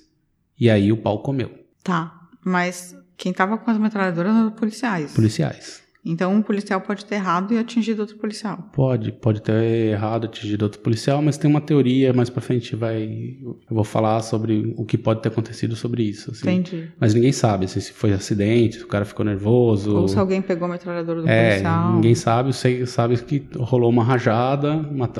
E 0.59 0.69
aí 0.69 0.93
o 0.93 0.97
pau 0.97 1.23
comeu. 1.23 1.51
Tá, 1.83 2.29
mas 2.45 2.95
quem 3.17 3.33
tava 3.33 3.57
com 3.57 3.71
as 3.71 3.79
metralhadoras 3.79 4.37
eram 4.37 4.51
policiais. 4.51 5.13
Policiais. 5.13 5.83
Então 6.05 6.33
um 6.35 6.41
policial 6.41 6.81
pode 6.81 7.05
ter 7.05 7.17
errado 7.17 7.53
e 7.53 7.59
atingido 7.59 8.01
outro 8.01 8.17
policial. 8.17 8.71
Pode, 8.73 9.13
pode 9.13 9.43
ter 9.43 9.53
errado, 9.93 10.25
atingido 10.25 10.63
outro 10.65 10.81
policial, 10.81 11.21
mas 11.21 11.37
tem 11.37 11.51
uma 11.51 11.61
teoria 11.61 12.13
mais 12.13 12.31
pra 12.31 12.41
frente 12.41 12.75
vai, 12.75 13.37
eu 13.43 13.59
vou 13.75 13.85
falar 13.85 14.21
sobre 14.23 14.73
o 14.79 14.85
que 14.85 14.97
pode 14.97 15.21
ter 15.21 15.29
acontecido 15.29 15.77
sobre 15.77 16.03
isso. 16.05 16.31
assim. 16.31 16.49
Entendi. 16.51 16.89
Mas 16.99 17.13
ninguém 17.13 17.33
sabe 17.33 17.69
se 17.69 17.81
se 17.81 17.93
foi 17.93 18.13
acidente, 18.13 18.77
se 18.79 18.85
o 18.85 18.89
cara 18.89 19.05
ficou 19.05 19.25
nervoso. 19.27 19.95
Ou 19.95 20.09
se 20.09 20.19
alguém 20.19 20.41
pegou 20.41 20.67
a 20.67 20.71
metralhadora 20.71 21.21
do 21.23 21.29
É, 21.29 21.51
policial. 21.51 21.95
ninguém 21.95 22.15
sabe, 22.15 22.53
sei- 22.55 22.87
sabe 22.87 23.17
que 23.23 23.43
rolou 23.59 23.91
uma 23.91 24.03
rajada, 24.05 24.73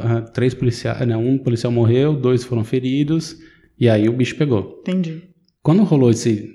ah, 0.03 0.23
três 0.23 0.55
policiais, 0.55 1.07
não, 1.07 1.27
um 1.27 1.37
policial 1.37 1.71
morreu, 1.73 2.15
dois 2.15 2.43
foram 2.43 2.65
feridos, 2.65 3.37
e 3.79 3.89
aí 3.89 4.09
o 4.09 4.13
bicho 4.13 4.37
pegou. 4.37 4.79
Entendi. 4.81 5.25
Quando 5.63 5.83
rolou 5.83 6.11
esse, 6.11 6.51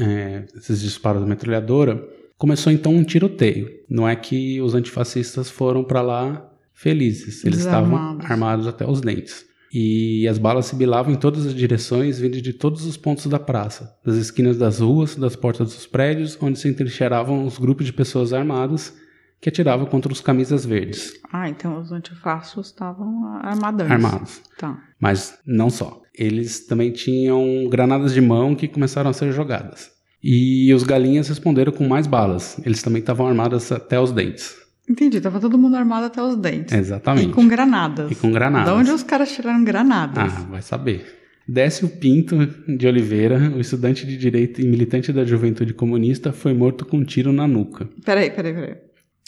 é, 0.00 0.44
esses 0.56 0.80
disparos 0.80 1.20
da 1.20 1.26
metralhadora, 1.28 2.02
começou 2.40 2.72
então 2.72 2.92
um 2.94 3.04
tiroteio. 3.04 3.68
Não 3.88 4.08
é 4.08 4.16
que 4.16 4.60
os 4.62 4.74
antifascistas 4.74 5.50
foram 5.50 5.84
pra 5.84 6.00
lá 6.00 6.50
felizes, 6.72 7.44
eles 7.44 7.58
estavam 7.58 7.90
Desarmados. 7.90 8.30
armados 8.30 8.66
até 8.66 8.88
os 8.88 9.02
dentes. 9.02 9.44
E 9.72 10.26
as 10.26 10.38
balas 10.38 10.64
sibilavam 10.66 11.12
em 11.12 11.16
todas 11.16 11.44
as 11.46 11.54
direções, 11.54 12.18
vindo 12.18 12.40
de 12.40 12.52
todos 12.54 12.86
os 12.86 12.96
pontos 12.96 13.26
da 13.26 13.38
praça, 13.38 13.94
das 14.04 14.16
esquinas 14.16 14.56
das 14.56 14.80
ruas, 14.80 15.14
das 15.14 15.36
portas 15.36 15.74
dos 15.74 15.86
prédios, 15.86 16.36
onde 16.40 16.58
se 16.58 16.66
entrincheiravam 16.68 17.44
os 17.44 17.58
grupos 17.58 17.84
de 17.86 17.92
pessoas 17.92 18.32
armadas 18.32 18.96
que 19.40 19.48
atiravam 19.50 19.86
contra 19.86 20.10
os 20.12 20.20
camisas 20.20 20.64
verdes, 20.66 21.14
Ah, 21.32 21.48
então 21.48 21.80
os 21.80 21.92
antifascos 21.92 22.66
estavam 22.68 23.26
armadões. 23.42 23.90
armados. 23.90 24.40
Tá. 24.58 24.78
Mas 24.98 25.38
não 25.46 25.70
só. 25.70 26.02
Eles 26.14 26.66
também 26.66 26.90
tinham 26.90 27.66
granadas 27.70 28.12
de 28.12 28.20
mão 28.20 28.54
que 28.54 28.66
começaram 28.68 29.08
a 29.10 29.12
ser 29.14 29.30
jogadas. 29.32 29.90
E 30.22 30.72
os 30.74 30.82
galinhas 30.82 31.28
responderam 31.28 31.72
com 31.72 31.86
mais 31.88 32.06
balas. 32.06 32.60
Eles 32.64 32.82
também 32.82 33.00
estavam 33.00 33.26
armados 33.26 33.72
até 33.72 33.98
os 33.98 34.12
dentes. 34.12 34.56
Entendi, 34.88 35.20
tava 35.20 35.38
todo 35.38 35.56
mundo 35.56 35.76
armado 35.76 36.06
até 36.06 36.22
os 36.22 36.36
dentes. 36.36 36.74
Exatamente. 36.76 37.30
E 37.30 37.32
com 37.32 37.46
granadas. 37.46 38.10
E 38.10 38.14
com 38.14 38.32
granadas. 38.32 38.66
Da 38.66 38.74
onde 38.74 38.90
os 38.90 39.02
caras 39.02 39.32
tiraram 39.32 39.62
granadas? 39.62 40.32
Ah, 40.32 40.46
vai 40.50 40.62
saber. 40.62 41.20
Décio 41.46 41.88
Pinto 41.88 42.36
de 42.76 42.86
Oliveira, 42.86 43.52
o 43.56 43.60
estudante 43.60 44.06
de 44.06 44.16
direito 44.16 44.60
e 44.60 44.66
militante 44.66 45.12
da 45.12 45.24
juventude 45.24 45.74
comunista, 45.74 46.32
foi 46.32 46.52
morto 46.52 46.84
com 46.84 46.98
um 46.98 47.04
tiro 47.04 47.32
na 47.32 47.46
nuca. 47.46 47.88
Peraí, 48.04 48.30
peraí, 48.30 48.52
peraí. 48.52 48.76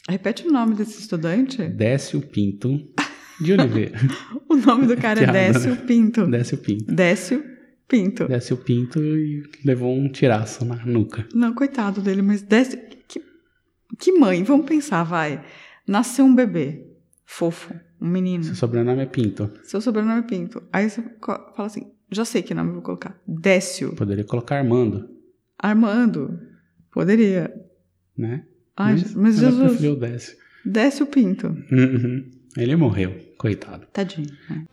Repete 0.08 0.46
o 0.46 0.52
nome 0.52 0.75
desse 0.75 1.00
estudante? 1.00 1.62
Décio 1.62 2.20
Pinto 2.20 2.80
de 3.40 3.52
Oliveira. 3.52 3.99
O 4.49 4.56
nome 4.56 4.87
do 4.87 4.96
cara 4.96 5.22
é 5.22 5.26
né? 5.30 5.52
Décio 5.52 5.76
Pinto. 5.76 6.26
Décio 6.26 6.58
Pinto. 6.58 6.92
Décio 6.92 7.42
Pinto. 7.92 8.26
Décio 8.26 8.56
Pinto 8.56 8.99
e 8.99 9.42
levou 9.62 9.94
um 9.94 10.08
tiraço 10.08 10.64
na 10.64 10.87
nuca. 10.87 11.28
Não, 11.34 11.52
coitado 11.54 12.00
dele, 12.00 12.22
mas 12.22 12.40
Décio... 12.40 12.80
Que, 13.06 13.22
que 13.99 14.12
mãe, 14.12 14.42
vamos 14.42 14.64
pensar, 14.64 15.02
vai. 15.04 15.44
Nasceu 15.87 16.25
um 16.25 16.34
bebê, 16.34 16.87
fofo, 17.26 17.75
um 18.00 18.08
menino. 18.08 18.44
Seu 18.44 18.54
sobrenome 18.54 19.02
é 19.02 19.06
Pinto. 19.06 19.50
Seu 19.64 19.78
sobrenome 19.82 20.20
é 20.20 20.22
Pinto. 20.22 20.62
Aí 20.72 20.88
você 20.88 21.02
fala 21.20 21.66
assim, 21.66 21.92
já 22.11 22.25
sei 22.25 22.40
que 22.40 22.54
nome 22.54 22.70
eu 22.70 22.75
vou 22.76 22.82
colocar. 22.82 23.20
Décio. 23.28 23.94
Poderia 23.94 24.25
colocar 24.25 24.56
Armando, 24.56 25.11
Armando. 25.58 26.40
Poderia. 26.90 27.52
né? 28.16 28.46
Ai, 28.75 28.94
mas, 29.14 29.42
ela 29.42 29.50
Jesus. 29.50 29.68
preferiu 29.68 29.92
o 29.92 29.96
Décio. 29.96 30.37
Décio 30.64 31.06
Pinto. 31.06 31.49
Uhum. 31.70 32.30
Ele 32.56 32.75
morreu, 32.75 33.14
coitado. 33.37 33.87
Tadinho. 33.92 34.30
né? 34.49 34.64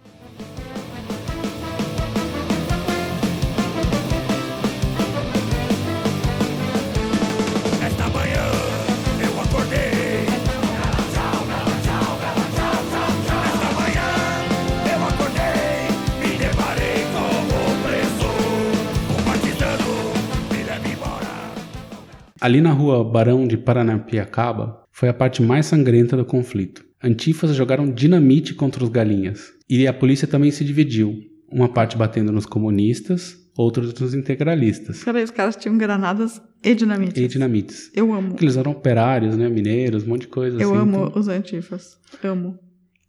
Ali 22.41 22.61
na 22.61 22.71
rua 22.71 23.03
Barão 23.03 23.47
de 23.47 23.57
Paranapiacaba 23.57 24.83
foi 24.91 25.09
a 25.09 25.13
parte 25.13 25.41
mais 25.41 25.65
sangrenta 25.65 26.15
do 26.15 26.25
conflito. 26.25 26.83
Antifas 27.03 27.55
jogaram 27.55 27.91
dinamite 27.91 28.53
contra 28.53 28.83
os 28.83 28.89
galinhas. 28.89 29.53
E 29.69 29.87
a 29.87 29.93
polícia 29.93 30.27
também 30.27 30.51
se 30.51 30.63
dividiu. 30.65 31.15
Uma 31.51 31.69
parte 31.69 31.97
batendo 31.97 32.31
nos 32.31 32.45
comunistas, 32.45 33.37
outra 33.57 33.83
nos 33.83 34.13
integralistas. 34.13 35.03
Peraí, 35.03 35.23
os 35.23 35.31
caras 35.31 35.55
tinham 35.55 35.77
granadas 35.77 36.41
e 36.63 36.75
dinamite. 36.75 37.21
E 37.21 37.27
dinamites. 37.27 37.91
Eu 37.95 38.13
amo. 38.13 38.29
Porque 38.29 38.45
eles 38.45 38.57
eram 38.57 38.71
operários, 38.71 39.35
né? 39.37 39.49
Mineiros, 39.49 40.03
um 40.03 40.07
monte 40.09 40.21
de 40.21 40.27
coisa 40.27 40.61
Eu 40.61 40.71
assim. 40.71 40.81
amo 40.81 41.05
então. 41.07 41.19
os 41.19 41.27
antifas. 41.27 41.97
Amo. 42.23 42.57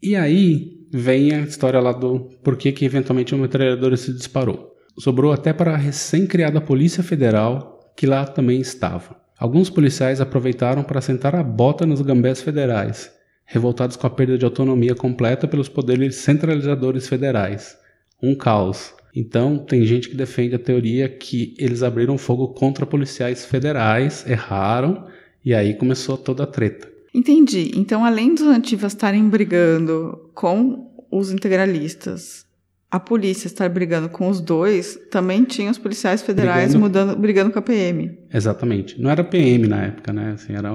E 0.02 0.16
aí, 0.16 0.86
vem 0.92 1.34
a 1.34 1.40
história 1.40 1.80
lá 1.80 1.92
do 1.92 2.28
porquê 2.42 2.72
que 2.72 2.84
eventualmente 2.84 3.34
uma 3.34 3.42
metralhadora 3.42 3.96
se 3.96 4.12
disparou. 4.12 4.70
Sobrou 4.98 5.32
até 5.32 5.52
para 5.52 5.74
a 5.74 5.76
recém-criada 5.76 6.60
Polícia 6.60 7.02
Federal, 7.02 7.79
que 8.00 8.06
lá 8.06 8.24
também 8.24 8.62
estava. 8.62 9.14
Alguns 9.38 9.68
policiais 9.68 10.22
aproveitaram 10.22 10.82
para 10.82 11.02
sentar 11.02 11.36
a 11.36 11.42
bota 11.42 11.84
nos 11.84 12.00
gambés 12.00 12.40
federais, 12.40 13.12
revoltados 13.44 13.94
com 13.94 14.06
a 14.06 14.10
perda 14.10 14.38
de 14.38 14.44
autonomia 14.46 14.94
completa 14.94 15.46
pelos 15.46 15.68
poderes 15.68 16.14
centralizadores 16.14 17.06
federais. 17.06 17.76
Um 18.22 18.34
caos. 18.34 18.94
Então, 19.14 19.58
tem 19.58 19.84
gente 19.84 20.08
que 20.08 20.16
defende 20.16 20.54
a 20.54 20.58
teoria 20.58 21.10
que 21.10 21.54
eles 21.58 21.82
abriram 21.82 22.16
fogo 22.16 22.48
contra 22.54 22.86
policiais 22.86 23.44
federais, 23.44 24.24
erraram, 24.26 25.06
e 25.44 25.52
aí 25.52 25.74
começou 25.74 26.16
toda 26.16 26.44
a 26.44 26.46
treta. 26.46 26.90
Entendi. 27.14 27.70
Então, 27.76 28.02
além 28.02 28.34
dos 28.34 28.46
nativos 28.46 28.94
estarem 28.94 29.28
brigando 29.28 30.30
com 30.34 30.90
os 31.12 31.30
integralistas, 31.30 32.46
a 32.90 32.98
polícia 32.98 33.46
estar 33.46 33.68
brigando 33.68 34.08
com 34.08 34.28
os 34.28 34.40
dois, 34.40 34.98
também 35.10 35.44
tinha 35.44 35.70
os 35.70 35.78
policiais 35.78 36.22
federais 36.22 36.72
Brigando. 36.74 36.80
mudando, 36.80 37.16
brigando 37.18 37.50
com 37.52 37.58
a 37.58 37.62
PM. 37.62 38.18
Exatamente. 38.32 39.00
Não 39.00 39.08
era 39.10 39.22
PM 39.22 39.68
na 39.68 39.84
época, 39.84 40.12
né? 40.12 40.32
Assim, 40.32 40.54
era, 40.54 40.70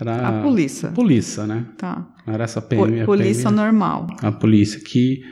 era 0.00 0.28
A 0.28 0.42
polícia. 0.42 0.90
polícia, 0.90 1.44
né? 1.46 1.66
Tá. 1.76 2.06
Não 2.26 2.34
era 2.34 2.44
essa 2.44 2.60
Po- 2.62 2.68
PM. 2.68 3.00
a 3.00 3.04
polícia 3.04 3.44
PM, 3.50 3.56
normal. 3.56 4.06
a 4.22 4.30
polícia 4.30 4.78
que 4.80 5.22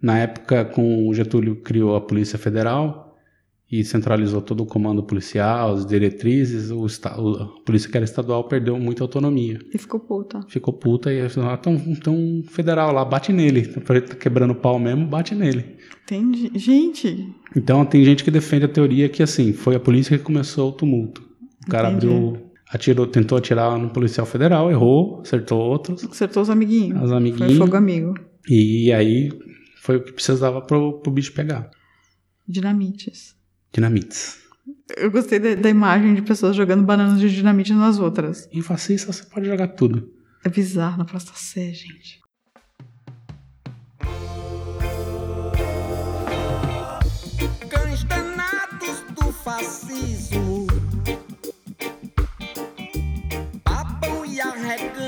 na 0.00 0.18
época 0.18 0.64
com 0.64 1.06
o 1.08 1.12
Getúlio 1.12 1.56
criou 1.56 1.94
a 1.96 2.00
Polícia 2.00 2.38
Federal 2.38 3.07
e 3.70 3.84
centralizou 3.84 4.40
todo 4.40 4.62
o 4.62 4.66
comando 4.66 5.02
policial, 5.02 5.74
as 5.74 5.84
diretrizes, 5.84 6.70
o, 6.70 6.86
esta- 6.86 7.20
o- 7.20 7.34
a 7.42 7.46
polícia 7.66 7.90
que 7.90 7.96
era 7.96 8.04
estadual 8.04 8.44
perdeu 8.44 8.78
muita 8.78 9.04
autonomia. 9.04 9.58
E 9.74 9.76
ficou 9.76 10.00
puta. 10.00 10.40
Ficou 10.48 10.72
puta 10.72 11.12
e 11.12 11.28
falou, 11.28 11.50
ah, 11.50 11.56
tão, 11.58 11.76
tão 11.96 12.42
federal 12.48 12.92
lá, 12.92 13.04
bate 13.04 13.30
nele. 13.32 13.66
Tá 13.66 14.00
quebrando 14.14 14.54
pau 14.54 14.78
mesmo, 14.78 15.06
bate 15.06 15.34
nele. 15.34 15.76
Entendi. 16.04 16.50
Gente, 16.54 17.28
Então 17.54 17.84
tem 17.84 18.02
gente 18.04 18.24
que 18.24 18.30
defende 18.30 18.64
a 18.64 18.68
teoria 18.68 19.06
que 19.08 19.22
assim, 19.22 19.52
foi 19.52 19.74
a 19.76 19.80
polícia 19.80 20.16
que 20.16 20.24
começou 20.24 20.70
o 20.70 20.72
tumulto. 20.72 21.22
O 21.66 21.70
cara 21.70 21.90
Entendi. 21.90 22.06
abriu, 22.06 22.38
atirou, 22.70 23.06
tentou 23.06 23.36
atirar 23.36 23.78
no 23.78 23.90
policial 23.90 24.24
federal, 24.26 24.70
errou, 24.70 25.20
acertou 25.20 25.60
outros, 25.60 26.02
acertou 26.04 26.42
os 26.42 26.48
amiguinhos. 26.48 27.02
os 27.02 27.08
Foi 27.10 27.18
amiguinhos. 27.18 27.58
fogo 27.58 27.76
amigo. 27.76 28.14
E 28.48 28.90
aí 28.92 29.28
foi 29.82 29.96
o 29.96 30.02
que 30.02 30.12
precisava 30.12 30.62
pro, 30.62 31.00
pro 31.00 31.12
bicho 31.12 31.34
pegar. 31.34 31.70
Dinamites. 32.46 33.36
Dinamites. 33.72 34.38
Eu 34.96 35.10
gostei 35.10 35.38
da, 35.38 35.54
da 35.54 35.68
imagem 35.68 36.14
de 36.14 36.22
pessoas 36.22 36.56
jogando 36.56 36.84
bananas 36.84 37.20
de 37.20 37.34
dinamite 37.34 37.72
nas 37.72 37.98
outras. 37.98 38.48
Em 38.52 38.62
fascista 38.62 39.12
você 39.12 39.24
pode 39.24 39.46
jogar 39.46 39.68
tudo. 39.68 40.10
É 40.44 40.48
bizarro 40.48 40.98
na 40.98 41.04
Praça 41.04 41.32
Sé, 41.34 41.72
gente. 41.72 42.20
cães 47.68 48.04
danados 48.04 49.02
do 49.14 49.32
fascismo 49.32 50.66
babam 53.64 54.24
e 54.24 54.40
arreganham 54.40 55.07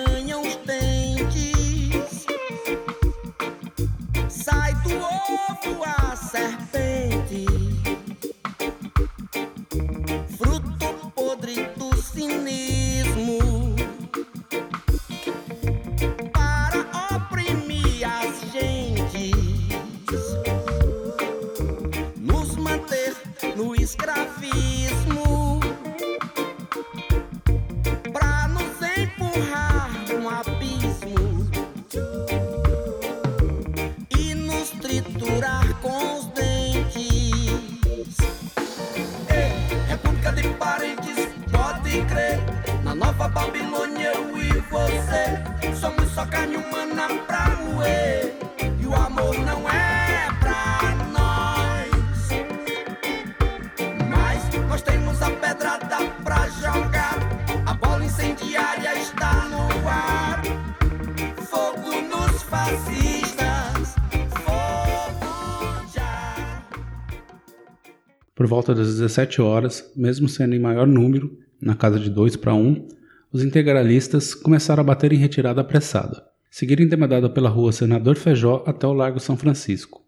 Por 68.40 68.46
volta 68.46 68.74
das 68.74 68.86
17 68.86 69.42
horas, 69.42 69.92
mesmo 69.94 70.26
sendo 70.26 70.54
em 70.54 70.58
maior 70.58 70.86
número, 70.86 71.38
na 71.60 71.74
casa 71.74 72.00
de 72.00 72.08
2 72.08 72.36
para 72.36 72.54
1, 72.54 72.88
os 73.30 73.44
integralistas 73.44 74.32
começaram 74.34 74.80
a 74.80 74.84
bater 74.84 75.12
em 75.12 75.18
retirada 75.18 75.60
apressada. 75.60 76.24
Seguiram 76.50 76.88
demandada 76.88 77.28
pela 77.28 77.50
rua 77.50 77.70
Senador 77.70 78.16
Feijó 78.16 78.64
até 78.66 78.86
o 78.86 78.94
Largo 78.94 79.20
São 79.20 79.36
Francisco. 79.36 80.02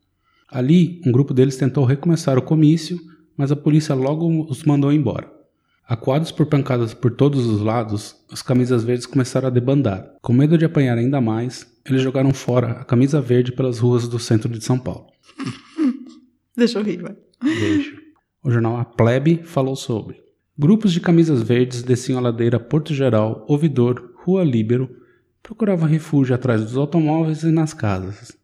Ali, 0.49 0.99
um 1.05 1.13
grupo 1.13 1.35
deles 1.35 1.59
tentou 1.59 1.85
recomeçar 1.85 2.39
o 2.39 2.43
comício, 2.43 2.99
mas 3.37 3.53
a 3.53 3.57
polícia 3.57 3.95
logo 3.95 4.47
os 4.49 4.65
mandou 4.65 4.91
embora. 4.91 5.31
Acuados 5.87 6.33
por 6.33 6.47
pancadas 6.47 6.95
por 6.95 7.11
todos 7.11 7.45
os 7.45 7.61
lados, 7.61 8.17
os 8.33 8.41
camisas 8.41 8.83
verdes 8.83 9.05
começaram 9.05 9.49
a 9.49 9.51
debandar. 9.51 10.11
Com 10.23 10.33
medo 10.33 10.57
de 10.57 10.65
apanhar 10.65 10.97
ainda 10.97 11.21
mais, 11.21 11.71
eles 11.85 12.01
jogaram 12.01 12.33
fora 12.33 12.71
a 12.81 12.85
camisa 12.85 13.21
verde 13.21 13.53
pelas 13.53 13.79
ruas 13.79 14.09
do 14.09 14.19
centro 14.19 14.49
de 14.49 14.65
São 14.65 14.79
Paulo. 14.79 15.09
Deixa 16.57 16.79
eu 16.79 16.83
rir, 16.83 17.03
vai. 17.03 17.15
Beijo. 17.43 18.02
O 18.45 18.51
jornal 18.51 18.77
A 18.77 18.85
Plebe 18.85 19.41
falou 19.45 19.77
sobre. 19.77 20.21
Grupos 20.59 20.93
de 20.93 21.01
camisas 21.01 21.43
verdes 21.43 21.85
desciam 21.85 22.19
a 22.19 22.23
ladeira 22.23 22.59
Porto 22.59 22.93
Geral, 22.93 23.47
Ouvidor, 23.49 24.15
Rua 24.17 24.43
Líbero, 24.43 24.91
procuravam 25.41 25.89
refúgio 25.89 26.35
atrás 26.35 26.61
dos 26.61 26.77
automóveis 26.77 27.45
e 27.45 27.53
nas 27.53 27.73
casas. 27.73 28.37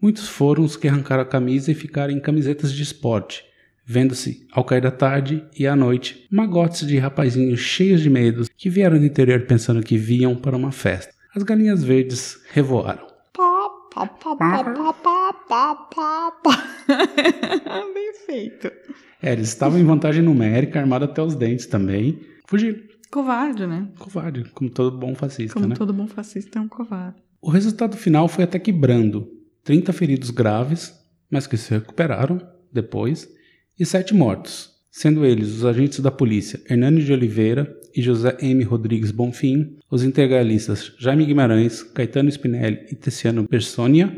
Muitos 0.00 0.26
foram 0.26 0.64
os 0.64 0.74
que 0.74 0.88
arrancaram 0.88 1.22
a 1.22 1.26
camisa 1.26 1.70
e 1.70 1.74
ficaram 1.74 2.14
em 2.14 2.18
camisetas 2.18 2.72
de 2.72 2.82
esporte, 2.82 3.44
vendo-se, 3.84 4.46
ao 4.50 4.64
cair 4.64 4.80
da 4.80 4.90
tarde 4.90 5.44
e 5.58 5.66
à 5.66 5.76
noite, 5.76 6.26
magotes 6.30 6.86
de 6.86 6.96
rapazinhos 6.96 7.60
cheios 7.60 8.00
de 8.00 8.08
medos 8.08 8.48
que 8.56 8.70
vieram 8.70 8.98
do 8.98 9.04
interior 9.04 9.42
pensando 9.42 9.82
que 9.82 9.98
viam 9.98 10.34
para 10.34 10.56
uma 10.56 10.72
festa. 10.72 11.12
As 11.34 11.42
galinhas 11.42 11.84
verdes 11.84 12.40
revoaram. 12.52 13.11
Pá, 13.94 14.06
pá, 14.06 14.36
pá, 14.36 14.64
pá, 14.64 14.92
pá, 14.92 15.32
pá, 15.48 15.74
pá, 15.74 16.30
pá. 16.42 16.64
Bem 17.92 18.14
feito. 18.26 18.72
É, 19.22 19.32
eles 19.32 19.48
estavam 19.48 19.78
em 19.78 19.84
vantagem 19.84 20.22
numérica, 20.22 20.80
armado 20.80 21.04
até 21.04 21.22
os 21.22 21.34
dentes 21.34 21.66
também. 21.66 22.20
Fugiram. 22.46 22.80
Covarde, 23.10 23.66
né? 23.66 23.88
Covarde, 23.98 24.44
como 24.54 24.70
todo 24.70 24.96
bom 24.96 25.14
fascista, 25.14 25.52
como 25.52 25.66
né? 25.66 25.76
Como 25.76 25.86
todo 25.86 25.92
bom 25.92 26.06
fascista 26.06 26.58
é 26.58 26.62
um 26.62 26.68
covarde. 26.68 27.22
O 27.42 27.50
resultado 27.50 27.94
final 27.96 28.26
foi 28.28 28.44
até 28.44 28.58
que 28.58 28.72
brando. 28.72 29.28
30 29.64 29.92
feridos 29.92 30.30
graves, 30.30 30.94
mas 31.30 31.46
que 31.46 31.58
se 31.58 31.70
recuperaram 31.74 32.40
depois, 32.72 33.28
e 33.78 33.84
7 33.84 34.14
mortos, 34.14 34.70
sendo 34.90 35.24
eles 35.26 35.48
os 35.48 35.64
agentes 35.66 36.00
da 36.00 36.10
polícia 36.10 36.60
Hernani 36.68 37.04
de 37.04 37.12
Oliveira, 37.12 37.70
e 37.94 38.02
José 38.02 38.36
M. 38.40 38.62
Rodrigues 38.64 39.10
Bonfim, 39.10 39.76
os 39.90 40.02
integralistas 40.02 40.92
Jaime 40.98 41.24
Guimarães, 41.26 41.82
Caetano 41.82 42.28
Spinelli 42.30 42.86
e 42.90 42.94
Tessiano 42.94 43.46
Persônia, 43.46 44.14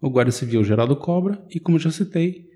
o 0.00 0.08
guarda 0.10 0.30
civil 0.30 0.62
Geraldo 0.64 0.96
Cobra 0.96 1.42
e, 1.50 1.58
como 1.58 1.78
já 1.78 1.90
citei, 1.90 2.48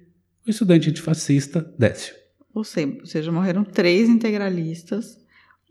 o 0.46 0.50
estudante 0.50 0.88
antifascista 0.90 1.60
Décio. 1.78 2.14
Ou 2.54 2.62
se- 2.64 2.98
ou 3.00 3.06
seja, 3.06 3.32
morreram 3.32 3.64
três 3.64 4.08
integralistas. 4.08 5.20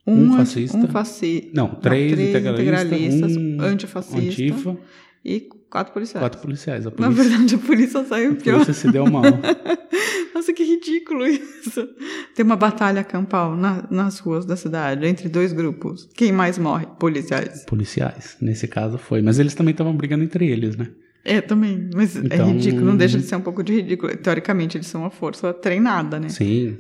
Um 0.06 0.26
anti- 0.34 0.38
fascista. 0.38 0.78
Um 0.78 0.88
fascista. 0.88 1.50
Não, 1.54 1.76
três, 1.76 2.20
integralistas, 2.20 3.38
um 3.38 3.62
antifascista. 3.62 4.18
Antifa, 4.20 4.78
E 5.24 5.42
quatro 5.70 5.94
policiais. 5.94 6.22
quatro 6.24 6.42
policiais. 6.42 6.88
A 6.88 6.90
Na 6.90 6.96
polícia, 6.96 7.24
verdade, 7.24 7.56
a 7.56 7.58
polícia 7.60 8.04
saiu 8.06 8.32
a 8.32 8.36
pior. 8.36 8.54
polícia 8.54 8.74
se 8.74 8.92
deu 8.92 9.06
mal. 9.10 9.24
Nossa, 10.42 10.54
que 10.54 10.64
ridículo 10.64 11.28
isso. 11.28 11.88
Tem 12.36 12.44
uma 12.44 12.56
batalha 12.56 13.04
campal 13.04 13.56
na- 13.56 13.88
nas 13.92 14.18
ruas 14.18 14.44
da 14.44 14.56
cidade 14.56 15.06
entre 15.06 15.30
dois 15.30 15.54
grupos. 15.54 16.10
Quem 16.16 16.32
mais 16.32 16.58
morre? 16.58 16.88
Policiais. 17.00 17.64
policiais. 17.66 18.38
Nesse 18.42 18.68
caso 18.68 18.98
foi. 18.98 19.22
Mas 19.22 19.38
eles 19.38 19.54
também 19.54 19.72
estavam 19.72 19.96
brigando 19.96 20.24
entre 20.24 20.48
eles, 20.50 20.76
né? 20.76 20.88
É, 21.24 21.40
também. 21.42 21.90
Mas 21.94 22.16
Então- 22.16 22.50
é 22.50 22.52
ridículo. 22.54 22.86
Não 22.86 22.98
deixa 22.98 23.20
de 23.20 23.26
ser 23.26 23.36
um 23.36 23.42
pouco 23.42 23.64
de 23.64 23.74
ridículo. 23.74 24.18
Teoricamente, 24.18 24.78
eles 24.78 24.88
são 24.88 25.02
uma 25.02 25.12
força 25.12 25.54
treinada, 25.54 26.20
né? 26.20 26.30
Sim. 26.30 26.76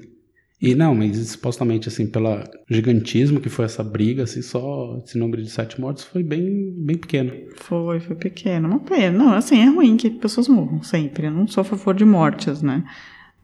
E 0.59 0.75
não, 0.75 0.93
mas 0.93 1.17
supostamente, 1.29 1.87
assim, 1.87 2.05
pelo 2.05 2.37
gigantismo 2.69 3.39
que 3.41 3.49
foi 3.49 3.65
essa 3.65 3.83
briga, 3.83 4.23
assim, 4.23 4.43
só 4.43 4.99
esse 5.03 5.17
número 5.17 5.41
de 5.41 5.49
sete 5.49 5.81
mortos 5.81 6.03
foi 6.03 6.21
bem, 6.23 6.71
bem 6.77 6.97
pequeno. 6.97 7.31
Foi, 7.57 7.99
foi 7.99 8.15
pequeno. 8.15 8.67
Uma 8.67 8.79
pena. 8.79 9.17
Não, 9.17 9.33
assim, 9.33 9.59
é 9.59 9.65
ruim 9.65 9.97
que 9.97 10.09
pessoas 10.11 10.47
morram 10.47 10.81
sempre. 10.83 11.27
Eu 11.27 11.31
não 11.31 11.47
sou 11.47 11.61
a 11.61 11.65
favor 11.65 11.95
de 11.95 12.05
mortes, 12.05 12.61
né? 12.61 12.83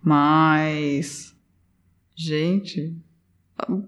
Mas. 0.08 1.36
Gente. 2.16 2.96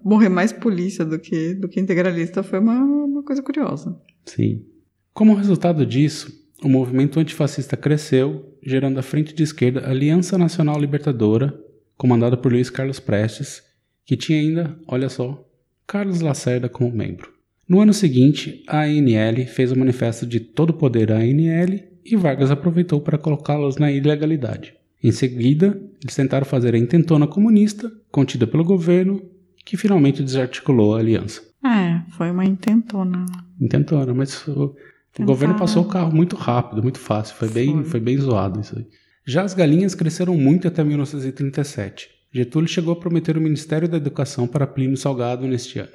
Morrer 0.04 0.28
mais 0.28 0.52
polícia 0.52 1.06
do 1.06 1.18
que, 1.18 1.54
do 1.54 1.70
que 1.70 1.80
integralista 1.80 2.44
foi 2.44 2.60
uma, 2.60 2.84
uma 2.84 3.24
coisa 3.24 3.42
curiosa. 3.42 3.98
Sim. 4.26 4.66
Como 5.14 5.34
resultado 5.34 5.86
disso, 5.86 6.30
o 6.62 6.68
movimento 6.68 7.20
antifascista 7.20 7.78
cresceu, 7.78 8.58
gerando 8.62 9.00
a 9.00 9.04
frente 9.04 9.34
de 9.34 9.44
esquerda 9.44 9.88
Aliança 9.88 10.38
Nacional 10.38 10.78
Libertadora, 10.78 11.58
comandada 11.96 12.36
por 12.36 12.52
Luiz 12.52 12.70
Carlos 12.70 13.00
Prestes, 13.00 13.64
que 14.06 14.18
tinha 14.18 14.40
ainda, 14.40 14.78
olha 14.88 15.08
só, 15.08 15.48
Carlos 15.88 16.20
Lacerda 16.20 16.68
como 16.68 16.92
membro. 16.92 17.32
No 17.68 17.80
ano 17.80 17.94
seguinte, 17.94 18.62
a 18.68 18.82
ANL 18.82 19.46
fez 19.48 19.72
o 19.72 19.80
manifesto 19.80 20.26
de 20.26 20.42
todo 20.42 20.74
poder 20.74 21.14
à 21.14 21.18
ANL 21.18 21.80
e 22.04 22.16
Vargas 22.18 22.52
aproveitou 22.52 23.00
para 23.00 23.18
colocá-los 23.18 23.78
na 23.78 23.90
ilegalidade. 23.90 24.79
Em 25.02 25.12
seguida, 25.12 25.80
eles 26.02 26.16
tentaram 26.16 26.46
fazer 26.46 26.76
a 26.76 26.78
intentona 26.78 27.26
comunista, 27.26 27.92
contida 28.12 28.46
pelo 28.46 28.64
governo, 28.64 29.22
que 29.66 29.78
finalmente 29.78 30.24
desarticulou 30.24 30.96
a 30.96 31.00
aliança. 31.00 31.42
É, 31.66 32.02
foi 32.12 32.32
uma 32.32 32.46
intentona. 32.46 33.26
Intentona, 33.60 34.14
mas 34.14 34.48
o, 34.48 34.76
o 35.18 35.24
governo 35.24 35.56
passou 35.56 35.84
o 35.84 35.88
carro 35.88 36.14
muito 36.14 36.36
rápido, 36.36 36.82
muito 36.84 37.00
fácil, 37.00 37.36
foi 37.36 37.50
bem, 37.50 37.74
Foi. 37.76 37.84
foi 37.86 38.00
bem 38.00 38.18
zoado 38.18 38.60
isso 38.60 38.78
aí. 38.78 38.86
Já 39.26 39.44
as 39.44 39.54
galinhas 39.54 39.94
cresceram 39.96 40.36
muito 40.36 40.68
até 40.68 40.84
1937. 40.84 42.10
Getúlio 42.32 42.68
chegou 42.68 42.94
a 42.94 43.00
prometer 43.00 43.38
o 43.38 43.42
Ministério 43.42 43.88
da 43.88 43.98
Educação 43.98 44.48
para 44.48 44.68
Plínio 44.68 44.98
Salgado 44.98 45.48
neste 45.48 45.80
ano. 45.80 45.92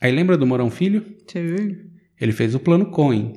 Aí 0.00 0.12
lembra 0.12 0.36
do 0.36 0.46
Mourão 0.46 0.70
Filho? 0.70 1.04
Tchau. 1.26 1.42
Ele 2.20 2.32
fez 2.32 2.54
o 2.54 2.60
Plano 2.60 2.90
Cohen, 2.90 3.34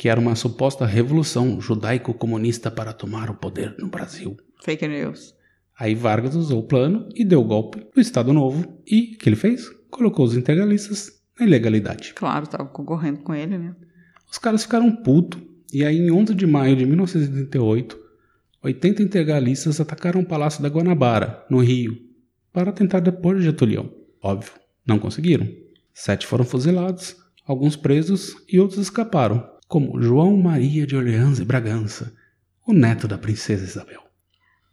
que 0.00 0.08
era 0.08 0.18
uma 0.18 0.34
suposta 0.34 0.86
revolução 0.86 1.60
judaico-comunista 1.60 2.70
para 2.70 2.90
tomar 2.90 3.28
o 3.28 3.34
poder 3.34 3.74
no 3.78 3.86
Brasil. 3.86 4.34
Fake 4.64 4.88
news. 4.88 5.34
Aí 5.78 5.94
Vargas 5.94 6.34
usou 6.34 6.60
o 6.60 6.66
plano 6.66 7.06
e 7.14 7.22
deu 7.22 7.42
o 7.42 7.44
golpe 7.44 7.86
do 7.94 8.00
Estado 8.00 8.32
Novo 8.32 8.80
e 8.86 9.12
o 9.12 9.18
que 9.18 9.28
ele 9.28 9.36
fez? 9.36 9.68
Colocou 9.90 10.24
os 10.24 10.34
integralistas 10.34 11.12
na 11.38 11.44
ilegalidade. 11.44 12.14
Claro, 12.14 12.46
tava 12.46 12.64
concorrendo 12.70 13.20
com 13.20 13.34
ele, 13.34 13.58
né? 13.58 13.76
Os 14.32 14.38
caras 14.38 14.62
ficaram 14.62 14.90
putos 14.90 15.38
e 15.70 15.84
aí 15.84 15.98
em 15.98 16.10
11 16.10 16.34
de 16.34 16.46
maio 16.46 16.76
de 16.76 16.86
1938, 16.86 17.98
80 18.64 19.02
integralistas 19.02 19.82
atacaram 19.82 20.22
o 20.22 20.26
Palácio 20.26 20.62
da 20.62 20.70
Guanabara, 20.70 21.44
no 21.50 21.58
Rio, 21.58 21.94
para 22.50 22.72
tentar 22.72 23.00
depor 23.00 23.38
Getúlio. 23.38 23.92
Óbvio, 24.22 24.52
não 24.86 24.98
conseguiram. 24.98 25.46
Sete 25.92 26.26
foram 26.26 26.46
fuzilados, 26.46 27.16
alguns 27.46 27.76
presos 27.76 28.34
e 28.50 28.58
outros 28.58 28.80
escaparam, 28.80 29.59
como 29.70 30.02
João 30.02 30.36
Maria 30.36 30.84
de 30.84 30.96
Orleans 30.96 31.38
e 31.38 31.44
Bragança, 31.44 32.12
o 32.66 32.72
neto 32.72 33.06
da 33.06 33.16
princesa 33.16 33.62
Isabel. 33.62 34.00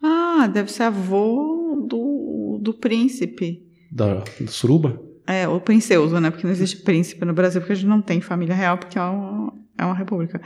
Ah, 0.02 0.50
deve 0.52 0.72
ser 0.72 0.84
avô 0.84 1.86
do, 1.88 2.58
do 2.60 2.74
príncipe. 2.74 3.64
Da, 3.92 4.24
do 4.42 4.52
Suruba? 4.52 5.00
É, 5.28 5.48
o 5.48 5.62
princeuso, 5.62 6.20
né? 6.20 6.32
Porque 6.32 6.48
não 6.48 6.52
existe 6.52 6.78
príncipe 6.78 7.24
no 7.26 7.34
Brasil, 7.34 7.62
porque 7.62 7.74
a 7.74 7.76
gente 7.76 7.88
não 7.88 8.02
tem 8.02 8.20
família 8.22 8.56
real, 8.56 8.80
porque 8.80 8.98
é 8.98 9.02
uma, 9.04 9.54
é 9.78 9.86
uma 9.86 9.94
república. 9.94 10.42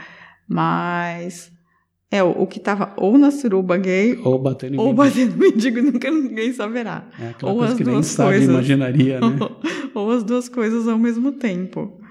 Mas 0.46 1.50
é 2.10 2.22
o, 2.22 2.46
que 2.46 2.60
tava 2.60 2.92
ou 2.98 3.16
na 3.16 3.30
suruba 3.30 3.78
gay 3.78 4.20
Ou 4.22 4.38
batendo 4.38 4.74
em 4.74 4.78
ou 4.78 4.92
batendo 4.92 5.34
mendigo 5.34 5.78
e 5.78 5.80
nunca 5.90 6.10
ninguém 6.10 6.52
saberá. 6.52 7.08
É 7.18 7.34
ou 7.42 7.62
as 7.62 7.72
que 7.72 7.84
nem 7.84 7.94
duas 7.94 8.06
sabe, 8.06 8.32
coisas. 8.32 8.50
imaginaria, 8.50 9.18
né? 9.18 9.38
ou 9.94 10.10
as 10.10 10.22
duas 10.22 10.46
coisas 10.46 10.86
ao 10.86 10.98
mesmo 10.98 11.32
tempo. 11.32 12.01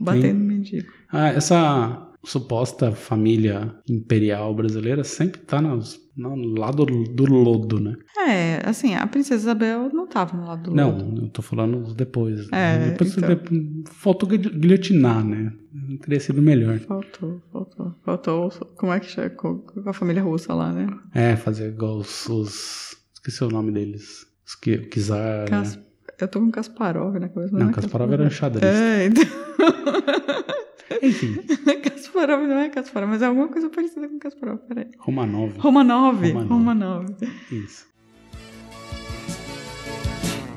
Batendo 0.00 0.40
mendigo. 0.40 0.88
Ah, 1.12 1.28
essa 1.28 2.10
suposta 2.24 2.92
família 2.92 3.74
imperial 3.88 4.54
brasileira 4.54 5.04
sempre 5.04 5.40
tá 5.42 5.60
nos, 5.60 6.00
no 6.16 6.34
lado 6.58 6.86
do 6.86 7.24
lodo, 7.26 7.78
né? 7.78 7.94
É, 8.26 8.60
assim, 8.68 8.94
a 8.94 9.06
princesa 9.06 9.42
Isabel 9.42 9.90
não 9.92 10.06
tava 10.06 10.34
no 10.36 10.46
lado 10.46 10.70
do 10.70 10.74
Não, 10.74 10.90
lodo. 10.90 11.22
eu 11.24 11.28
tô 11.28 11.42
falando 11.42 11.94
depois. 11.94 12.48
É, 12.50 12.90
depois 12.90 13.16
então. 13.16 13.34
de- 13.34 13.84
faltou 13.90 14.28
guil- 14.28 14.58
guilhotinar, 14.58 15.22
né? 15.24 15.52
Não 15.72 15.98
teria 15.98 16.18
sido 16.20 16.40
melhor. 16.40 16.78
Faltou, 16.80 17.42
faltou. 17.52 17.94
Faltou, 18.02 18.48
como 18.76 18.92
é 18.92 19.00
que 19.00 19.06
chama? 19.06 19.28
Com, 19.30 19.58
com 19.58 19.88
a 19.90 19.92
família 19.92 20.22
russa 20.22 20.54
lá, 20.54 20.72
né? 20.72 20.86
É, 21.14 21.36
fazer 21.36 21.68
igual 21.68 21.98
os. 21.98 22.26
os- 22.28 22.96
esqueci 23.12 23.44
o 23.44 23.48
nome 23.48 23.70
deles. 23.70 24.26
Os 24.46 24.54
que, 24.54 24.74
o 24.76 24.88
Kizar. 24.88 25.46
Cas- 25.48 25.76
né? 25.76 25.82
Eu 26.20 26.28
tô 26.28 26.40
com 26.40 26.50
Kasparov 26.50 27.18
na 27.18 27.28
cabeça. 27.28 27.56
Não, 27.56 27.70
é 27.70 27.72
Kasparov 27.72 28.12
era 28.12 28.30
xadrez. 28.30 28.64
É, 28.74 29.06
então... 29.06 29.24
Enfim, 31.02 31.34
Kasparov 31.82 32.46
não 32.46 32.58
é 32.58 32.68
Kasparov, 32.68 33.10
mas 33.10 33.22
é 33.22 33.26
alguma 33.26 33.48
coisa 33.48 33.68
parecida 33.68 34.08
com 34.08 34.18
Kasparov, 34.18 34.58
peraí. 34.68 34.86
Romanov. 34.98 35.58
Romanov, 35.58 36.16
Romanov. 36.16 36.48
Romanov. 36.48 37.06
Isso. 37.50 37.86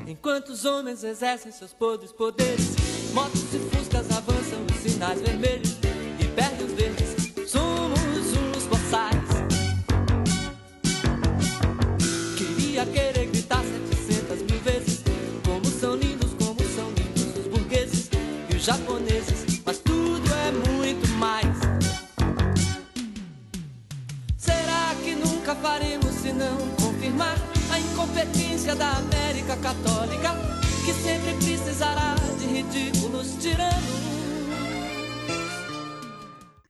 Enquanto 0.05 0.49
os 0.49 0.65
homens 0.65 1.03
exercem 1.03 1.51
seus 1.51 1.73
podres 1.73 2.11
poderes, 2.11 2.75
motos 3.13 3.53
e 3.53 3.59
fuscas 3.75 4.09
avançam 4.11 4.59
os 4.69 4.91
sinais 4.91 5.21
vermelhos 5.21 5.77
e 6.19 6.27
perdem 6.35 6.65
os 6.65 6.73
verdes. 6.73 7.06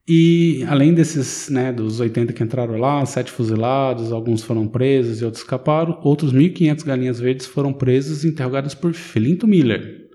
E 0.10 0.64
além 0.70 0.94
desses, 0.94 1.50
né, 1.50 1.74
dos 1.74 2.00
80 2.00 2.32
que 2.32 2.42
entraram 2.44 2.78
lá, 2.78 3.06
sete 3.06 3.30
fuzilados, 3.32 4.12
alguns 4.12 4.42
foram 4.42 4.66
presos 4.68 5.20
e 5.22 5.26
outros 5.26 5.44
escaparam, 5.44 6.00
outros 6.02 6.32
1.500 6.32 6.84
galinhas 6.86 7.20
verdes 7.20 7.46
foram 7.46 7.74
presos 7.74 8.24
e 8.24 8.30
interrogados 8.30 8.74
por 8.74 8.94
Felinto 8.94 9.46
Miller, 9.46 10.08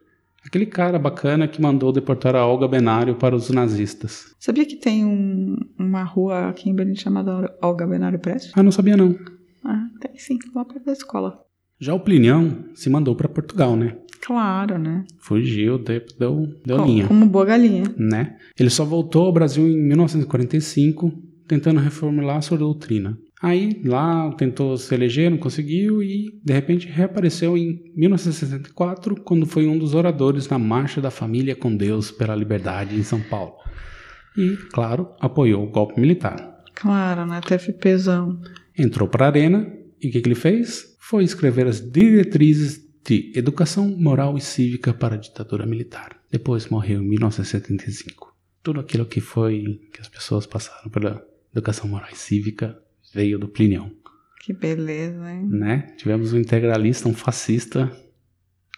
aquele 0.46 0.64
cara 0.64 0.98
bacana 0.98 1.46
que 1.46 1.60
mandou 1.60 1.92
deportar 1.92 2.34
a 2.34 2.46
Olga 2.46 2.66
Benário 2.66 3.16
para 3.16 3.36
os 3.36 3.50
nazistas. 3.50 4.34
Sabia 4.40 4.64
que 4.64 4.76
tem 4.76 5.04
um- 5.04 5.56
uma 5.78 6.02
rua 6.04 6.48
aqui 6.48 6.70
em 6.70 6.74
Berlim 6.74 6.96
chamada 6.96 7.54
Olga 7.62 7.86
Benário 7.86 8.18
Prestes? 8.18 8.52
Ah, 8.56 8.62
não 8.62 8.72
sabia 8.72 8.96
não. 8.96 9.14
Ah, 9.62 9.88
tem 10.00 10.12
sim, 10.16 10.38
lá 10.54 10.64
perto 10.64 10.86
da 10.86 10.92
escola. 10.92 11.38
Já 11.78 11.92
o 11.94 12.00
Plinião 12.00 12.64
se 12.74 12.88
mandou 12.88 13.14
para 13.14 13.28
Portugal, 13.28 13.76
né? 13.76 13.96
Claro, 14.24 14.78
né? 14.78 15.04
Fugiu, 15.18 15.78
deu, 15.78 16.00
deu, 16.18 16.46
deu 16.64 16.76
Co- 16.78 16.84
linha. 16.84 17.08
Como 17.08 17.26
boa 17.26 17.44
galinha. 17.44 17.84
né? 17.98 18.36
Ele 18.58 18.70
só 18.70 18.84
voltou 18.84 19.24
ao 19.26 19.32
Brasil 19.32 19.66
em 19.68 19.76
1945, 19.88 21.12
tentando 21.48 21.80
reformular 21.80 22.40
sua 22.40 22.56
doutrina. 22.56 23.18
Aí, 23.42 23.82
lá, 23.84 24.30
tentou 24.38 24.76
se 24.76 24.94
eleger, 24.94 25.28
não 25.28 25.36
conseguiu 25.38 26.00
e, 26.00 26.26
de 26.44 26.52
repente, 26.52 26.86
reapareceu 26.86 27.58
em 27.58 27.80
1964, 27.96 29.16
quando 29.22 29.46
foi 29.46 29.66
um 29.66 29.76
dos 29.76 29.94
oradores 29.94 30.48
na 30.48 30.58
Marcha 30.58 31.00
da 31.00 31.10
Família 31.10 31.56
com 31.56 31.74
Deus 31.76 32.12
pela 32.12 32.36
Liberdade 32.36 32.94
em 32.96 33.02
São 33.02 33.20
Paulo. 33.20 33.54
E, 34.38 34.56
claro, 34.72 35.08
apoiou 35.20 35.64
o 35.64 35.70
golpe 35.70 36.00
militar. 36.00 36.62
Claro, 36.74 37.26
né? 37.26 37.40
TFPzão. 37.40 38.40
Entrou 38.78 39.08
para 39.08 39.26
a 39.26 39.28
arena 39.28 39.68
e 40.00 40.08
o 40.08 40.12
que, 40.12 40.20
que 40.20 40.28
ele 40.28 40.34
fez? 40.36 40.96
Foi 41.00 41.24
escrever 41.24 41.66
as 41.66 41.80
diretrizes 41.80 42.80
de 43.04 43.32
educação 43.34 43.88
moral 43.88 44.36
e 44.36 44.40
cívica 44.40 44.92
para 44.94 45.14
a 45.14 45.18
ditadura 45.18 45.66
militar. 45.66 46.16
Depois 46.30 46.68
morreu 46.68 47.02
em 47.02 47.08
1975. 47.08 48.32
Tudo 48.62 48.80
aquilo 48.80 49.04
que 49.06 49.20
foi 49.20 49.80
que 49.92 50.00
as 50.00 50.08
pessoas 50.08 50.46
passaram 50.46 50.88
pela 50.90 51.22
educação 51.52 51.88
moral 51.88 52.08
e 52.12 52.16
cívica 52.16 52.78
veio 53.12 53.38
do 53.38 53.48
Plinião, 53.48 53.90
Que 54.40 54.52
beleza, 54.52 55.30
hein? 55.30 55.46
né? 55.50 55.94
Tivemos 55.96 56.32
um 56.32 56.38
integralista, 56.38 57.08
um 57.08 57.14
fascista 57.14 57.90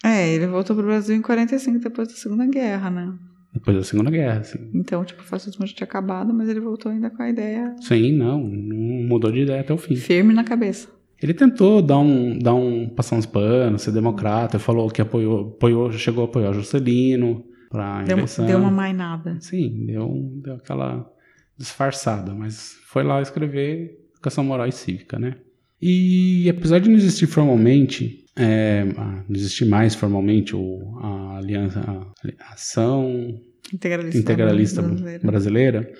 É, 0.02 0.28
ele 0.34 0.46
voltou 0.46 0.74
pro 0.74 0.84
Brasil 0.84 1.14
em 1.14 1.22
45, 1.22 1.78
depois 1.78 2.08
da 2.08 2.14
Segunda 2.14 2.46
Guerra, 2.46 2.90
né? 2.90 3.14
depois 3.52 3.76
da 3.76 3.84
Segunda 3.84 4.10
Guerra, 4.10 4.40
assim. 4.40 4.58
Então, 4.74 5.04
tipo, 5.04 5.22
o 5.22 5.24
fascismo 5.24 5.64
já 5.64 5.74
tinha 5.74 5.84
acabado, 5.86 6.34
mas 6.34 6.48
ele 6.48 6.58
voltou 6.58 6.90
ainda 6.90 7.08
com 7.08 7.22
a 7.22 7.30
ideia 7.30 7.76
Sim, 7.80 8.10
não, 8.16 8.40
não 8.42 8.76
mudou 9.06 9.30
de 9.30 9.42
ideia 9.42 9.60
até 9.60 9.72
o 9.72 9.78
fim. 9.78 9.94
firme 9.94 10.34
na 10.34 10.42
cabeça. 10.42 10.88
Ele 11.22 11.34
tentou 11.34 11.80
dar 11.80 11.98
um, 11.98 12.38
dar 12.38 12.54
um, 12.54 12.88
passar 12.88 13.16
uns 13.16 13.26
panos, 13.26 13.82
ser 13.82 13.92
democrata, 13.92 14.58
falou 14.58 14.90
que 14.90 15.00
apoiou, 15.00 15.54
apoiou 15.56 15.92
chegou 15.92 16.24
a 16.24 16.26
apoiar 16.26 16.50
o 16.50 16.54
Juscelino 16.54 17.44
para 17.70 18.04
eleição. 18.08 18.46
deu 18.46 18.58
uma 18.58 18.70
mainada. 18.70 19.36
Sim, 19.40 19.86
deu, 19.86 20.30
deu 20.42 20.54
aquela 20.56 21.10
disfarçada, 21.56 22.34
mas 22.34 22.76
foi 22.86 23.02
lá 23.02 23.22
escrever 23.22 23.98
educação 24.12 24.44
moral 24.44 24.66
e 24.66 24.72
cívica, 24.72 25.18
né? 25.18 25.36
E 25.80 26.48
apesar 26.48 26.78
de 26.78 26.88
não 26.88 26.96
existir 26.96 27.26
formalmente 27.26 28.24
é, 28.36 28.84
ah, 28.96 29.24
não 29.28 29.36
existe 29.36 29.64
mais 29.64 29.94
formalmente 29.94 30.56
o, 30.56 30.98
a 31.00 31.36
aliança, 31.38 31.80
a 31.80 32.52
ação 32.52 33.40
Integralista, 33.72 34.18
integralista 34.18 34.82
brasileira. 34.82 35.26
brasileira, 35.26 35.92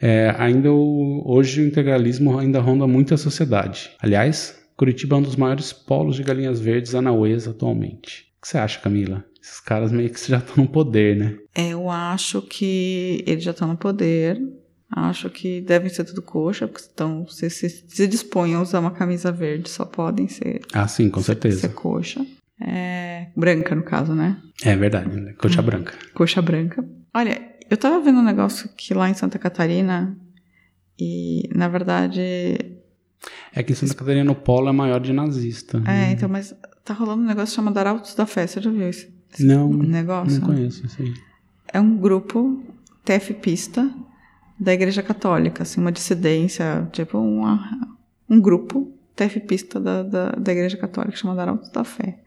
é, 0.00 0.34
ainda 0.38 0.72
o- 0.72 1.22
hoje 1.26 1.62
o 1.62 1.66
integralismo 1.66 2.38
ainda 2.38 2.60
ronda 2.60 2.86
muito 2.86 3.14
a 3.14 3.16
sociedade. 3.18 3.90
Aliás, 4.00 4.58
Curitiba 4.76 5.16
é 5.16 5.18
um 5.18 5.22
dos 5.22 5.36
maiores 5.36 5.72
polos 5.72 6.16
de 6.16 6.22
galinhas 6.22 6.60
verdes 6.60 6.94
anauês 6.94 7.48
atualmente. 7.48 8.26
O 8.38 8.42
que 8.42 8.48
você 8.48 8.58
acha, 8.58 8.78
Camila? 8.80 9.24
Esses 9.42 9.60
caras 9.60 9.90
meio 9.92 10.10
que 10.10 10.20
já 10.28 10.38
estão 10.38 10.64
no 10.64 10.68
poder, 10.70 11.16
né? 11.16 11.36
É, 11.54 11.68
eu 11.70 11.88
acho 11.90 12.42
que 12.42 13.24
eles 13.26 13.42
já 13.44 13.52
estão 13.52 13.68
no 13.68 13.76
poder. 13.76 14.38
Acho 14.88 15.28
que 15.30 15.60
devem 15.62 15.88
ser 15.88 16.04
tudo 16.04 16.22
coxa, 16.22 16.68
porque 16.68 16.82
estão, 16.82 17.26
se, 17.26 17.50
se, 17.50 17.68
se 17.68 18.06
dispõem 18.06 18.54
a 18.54 18.60
usar 18.62 18.78
uma 18.78 18.92
camisa 18.92 19.32
verde, 19.32 19.68
só 19.68 19.84
podem 19.84 20.28
ser, 20.28 20.60
Ah, 20.72 20.86
sim, 20.86 21.10
com 21.10 21.18
ser 21.20 21.26
certeza. 21.32 21.68
coxa. 21.70 22.24
É, 22.60 23.26
branca, 23.36 23.74
no 23.74 23.82
caso, 23.82 24.14
né? 24.14 24.36
É 24.64 24.76
verdade, 24.76 25.34
coxa 25.34 25.60
branca. 25.60 25.92
Coxa 26.14 26.40
branca. 26.40 26.84
Olha, 27.12 27.40
eu 27.70 27.76
tava 27.76 28.00
vendo 28.00 28.18
um 28.18 28.24
negócio 28.24 28.68
que 28.76 28.94
lá 28.94 29.08
em 29.08 29.14
Santa 29.14 29.38
Catarina, 29.38 30.16
e 30.98 31.48
na 31.54 31.68
verdade. 31.68 32.20
É 33.52 33.62
que 33.62 33.72
em 33.72 33.76
Santa 33.76 33.94
Catarina 33.94 34.24
no 34.24 34.34
polo 34.34 34.68
é 34.68 34.72
maior 34.72 35.00
de 35.00 35.12
nazista. 35.12 35.82
É, 35.86 36.12
então, 36.12 36.28
mas 36.28 36.54
tá 36.84 36.94
rolando 36.94 37.22
um 37.22 37.26
negócio 37.26 37.54
chamado 37.54 37.76
Arautos 37.78 38.14
da 38.14 38.26
Fé. 38.26 38.46
Você 38.46 38.60
já 38.60 38.70
viu 38.70 38.88
esse, 38.88 39.12
esse 39.32 39.44
Não, 39.44 39.72
negócio? 39.72 40.40
não 40.40 40.46
conheço 40.46 40.86
isso 40.86 41.02
aí. 41.02 41.12
é 41.72 41.80
um 41.80 41.96
grupo 41.96 42.62
TFPista 43.04 43.90
da 44.58 44.72
Igreja 44.72 45.02
Católica, 45.02 45.62
assim, 45.64 45.80
uma 45.80 45.92
dissidência, 45.92 46.88
tipo 46.92 47.18
uma, 47.18 47.68
um 48.28 48.40
grupo 48.40 48.92
TFPista 49.14 49.78
da, 49.80 50.02
da, 50.02 50.30
da 50.32 50.52
Igreja 50.52 50.76
Católica 50.76 51.16
chamado 51.16 51.40
Arautos 51.40 51.70
da 51.70 51.84
Fé. 51.84 52.20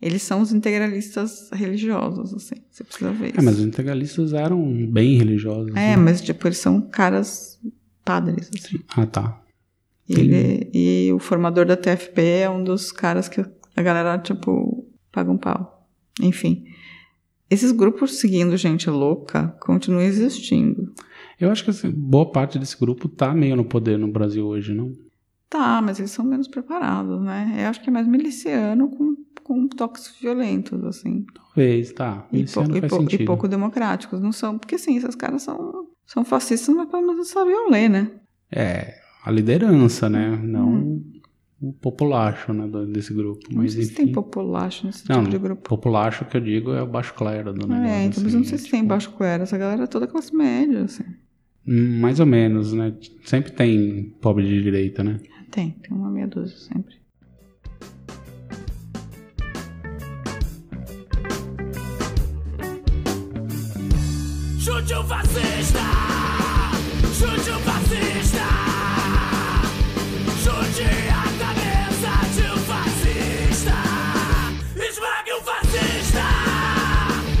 Eles 0.00 0.22
são 0.22 0.40
os 0.40 0.52
integralistas 0.52 1.50
religiosos, 1.52 2.32
assim, 2.32 2.54
você 2.70 2.84
precisa 2.84 3.10
ver 3.12 3.30
isso. 3.30 3.40
É, 3.40 3.42
mas 3.42 3.58
os 3.58 3.64
integralistas 3.64 4.32
eram 4.32 4.86
bem 4.86 5.16
religiosos. 5.16 5.70
É, 5.70 5.74
né? 5.74 5.96
mas 5.96 6.20
tipo, 6.20 6.46
eles 6.46 6.58
são 6.58 6.80
caras 6.80 7.60
padres, 8.04 8.48
assim. 8.56 8.78
Ah, 8.88 9.06
tá. 9.06 9.42
E, 10.08 10.14
ele- 10.14 10.70
e 10.72 11.12
o 11.12 11.18
formador 11.18 11.66
da 11.66 11.76
TFP 11.76 12.22
é 12.42 12.48
um 12.50 12.62
dos 12.62 12.92
caras 12.92 13.28
que 13.28 13.40
a 13.76 13.82
galera, 13.82 14.16
tipo, 14.18 14.86
paga 15.12 15.30
um 15.30 15.36
pau. 15.36 15.86
Enfim. 16.22 16.64
Esses 17.50 17.72
grupos 17.72 18.18
seguindo 18.18 18.56
gente 18.56 18.88
louca 18.90 19.48
continuam 19.60 20.02
existindo. 20.02 20.92
Eu 21.40 21.50
acho 21.50 21.64
que 21.64 21.70
assim, 21.70 21.90
boa 21.90 22.30
parte 22.30 22.58
desse 22.58 22.78
grupo 22.78 23.08
tá 23.08 23.32
meio 23.34 23.56
no 23.56 23.64
poder 23.64 23.98
no 23.98 24.08
Brasil 24.08 24.46
hoje, 24.46 24.74
não? 24.74 24.92
Tá, 25.48 25.80
mas 25.80 25.98
eles 25.98 26.10
são 26.10 26.24
menos 26.24 26.46
preparados, 26.46 27.20
né? 27.22 27.54
Eu 27.58 27.68
acho 27.68 27.80
que 27.82 27.88
é 27.88 27.92
mais 27.92 28.06
miliciano 28.06 28.88
com, 28.90 29.16
com 29.48 29.66
toques 29.68 30.14
violentos, 30.20 30.84
assim. 30.84 31.24
Talvez, 31.34 31.92
tá. 31.92 32.26
E, 32.32 32.44
pou- 32.44 32.64
e 32.76 32.80
pou- 32.88 33.06
e 33.10 33.24
pouco 33.24 33.48
democráticos. 33.48 34.20
Não 34.20 34.30
são. 34.32 34.58
Porque, 34.58 34.74
assim, 34.76 34.96
esses 34.96 35.14
caras 35.14 35.42
são, 35.42 35.86
são 36.06 36.24
fascistas, 36.24 36.74
mas 36.74 36.88
pelo 36.88 37.06
menos 37.06 37.28
sabiam 37.28 37.70
ler, 37.70 37.88
né? 37.88 38.10
É, 38.52 38.94
a 39.24 39.30
liderança, 39.30 40.08
né? 40.08 40.38
Não 40.42 40.68
Hum. 40.68 41.04
o 41.60 41.72
populacho, 41.72 42.52
né, 42.52 42.68
desse 42.92 43.12
grupo. 43.12 43.40
Não 43.50 43.62
Mas 43.62 43.72
sei 43.72 43.82
se 43.82 43.92
enfim. 43.92 44.04
tem 44.04 44.12
populacho 44.12 44.86
nesse 44.86 45.08
Não, 45.08 45.18
tipo 45.24 45.30
de 45.30 45.38
grupo. 45.38 45.68
populacho 45.68 46.24
que 46.24 46.36
eu 46.36 46.40
digo 46.40 46.70
é 46.72 46.82
o 46.82 46.86
baixo 46.86 47.12
clero 47.14 47.52
do 47.52 47.66
negócio. 47.66 47.84
É, 47.92 48.04
então, 48.04 48.22
eu 48.22 48.30
não 48.30 48.44
sei 48.44 48.54
assim, 48.54 48.64
se 48.64 48.70
tem 48.70 48.80
tipo, 48.80 48.88
baixo 48.90 49.10
clero. 49.12 49.42
Essa 49.42 49.58
galera 49.58 49.82
é 49.82 49.86
toda 49.88 50.06
classe 50.06 50.32
média, 50.36 50.82
assim. 50.84 51.02
hum, 51.66 51.98
Mais 52.00 52.20
ou 52.20 52.26
menos, 52.26 52.72
né? 52.72 52.94
Sempre 53.24 53.50
tem 53.52 54.10
pobre 54.20 54.46
de 54.46 54.62
direita, 54.62 55.02
né? 55.02 55.18
Tem, 55.50 55.70
tem 55.72 55.96
uma 55.96 56.10
meia 56.10 56.26
dúzia 56.28 56.56
sempre. 56.58 56.94
Chute 64.68 64.92
o 64.92 65.02
fascista! 65.02 65.80
Chute 67.14 67.50
o 67.50 67.58
fascista! 67.60 68.46
Chute 70.42 70.82
a 71.08 71.24
cabeça 71.40 72.12
de 72.34 72.44
um 72.52 72.58
fascista! 72.58 73.76
Esmague 74.76 75.32
o 75.32 75.40
fascista! 75.40 76.26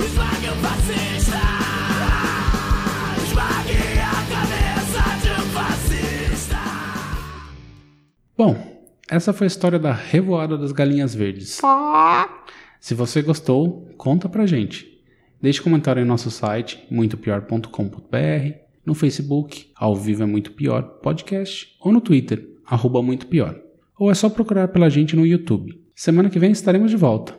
Esmague 0.02 0.48
o 0.48 0.56
fascista! 0.56 1.42
Esmague 3.22 3.78
a 4.00 4.16
cabeça 4.32 5.02
de 5.20 5.30
um 5.30 5.46
fascista! 5.52 6.60
Bom, 8.38 8.56
essa 9.10 9.34
foi 9.34 9.44
a 9.44 9.48
história 9.48 9.78
da 9.78 9.92
Revoada 9.92 10.56
das 10.56 10.72
Galinhas 10.72 11.14
Verdes. 11.14 11.60
Se 12.80 12.94
você 12.94 13.20
gostou, 13.20 13.86
conta 13.98 14.30
pra 14.30 14.46
gente. 14.46 14.97
Deixe 15.40 15.62
comentário 15.62 16.02
em 16.02 16.06
nosso 16.06 16.30
site, 16.30 16.84
muitopior.com.br, 16.90 18.52
no 18.84 18.94
Facebook, 18.94 19.70
ao 19.76 19.94
vivo 19.94 20.22
é 20.22 20.26
muito 20.26 20.52
pior, 20.52 20.82
podcast, 21.02 21.76
ou 21.80 21.92
no 21.92 22.00
Twitter, 22.00 22.48
arroba 22.66 23.02
muito 23.02 23.26
pior. 23.26 23.60
Ou 23.98 24.10
é 24.10 24.14
só 24.14 24.28
procurar 24.28 24.68
pela 24.68 24.88
gente 24.88 25.14
no 25.14 25.26
YouTube. 25.26 25.78
Semana 25.94 26.30
que 26.30 26.38
vem 26.38 26.50
estaremos 26.52 26.90
de 26.90 26.96
volta. 26.96 27.38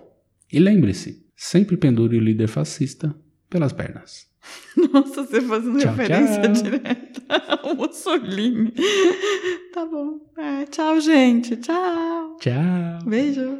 E 0.51 0.59
lembre-se, 0.59 1.25
sempre 1.35 1.77
pendure 1.77 2.17
o 2.17 2.21
líder 2.21 2.47
fascista 2.47 3.15
pelas 3.49 3.73
pernas. 3.73 4.27
Nossa, 4.93 5.23
você 5.23 5.41
fazendo 5.41 5.79
Tchau, 5.79 5.93
referência 5.93 6.41
tchau. 6.41 6.63
direta 6.63 7.21
ao 7.61 7.75
Mussolini. 7.75 8.73
Tá 9.73 9.85
bom. 9.85 10.19
É, 10.37 10.65
tchau, 10.65 10.99
gente. 10.99 11.55
Tchau. 11.57 12.37
Tchau! 12.39 13.05
Beijo. 13.05 13.59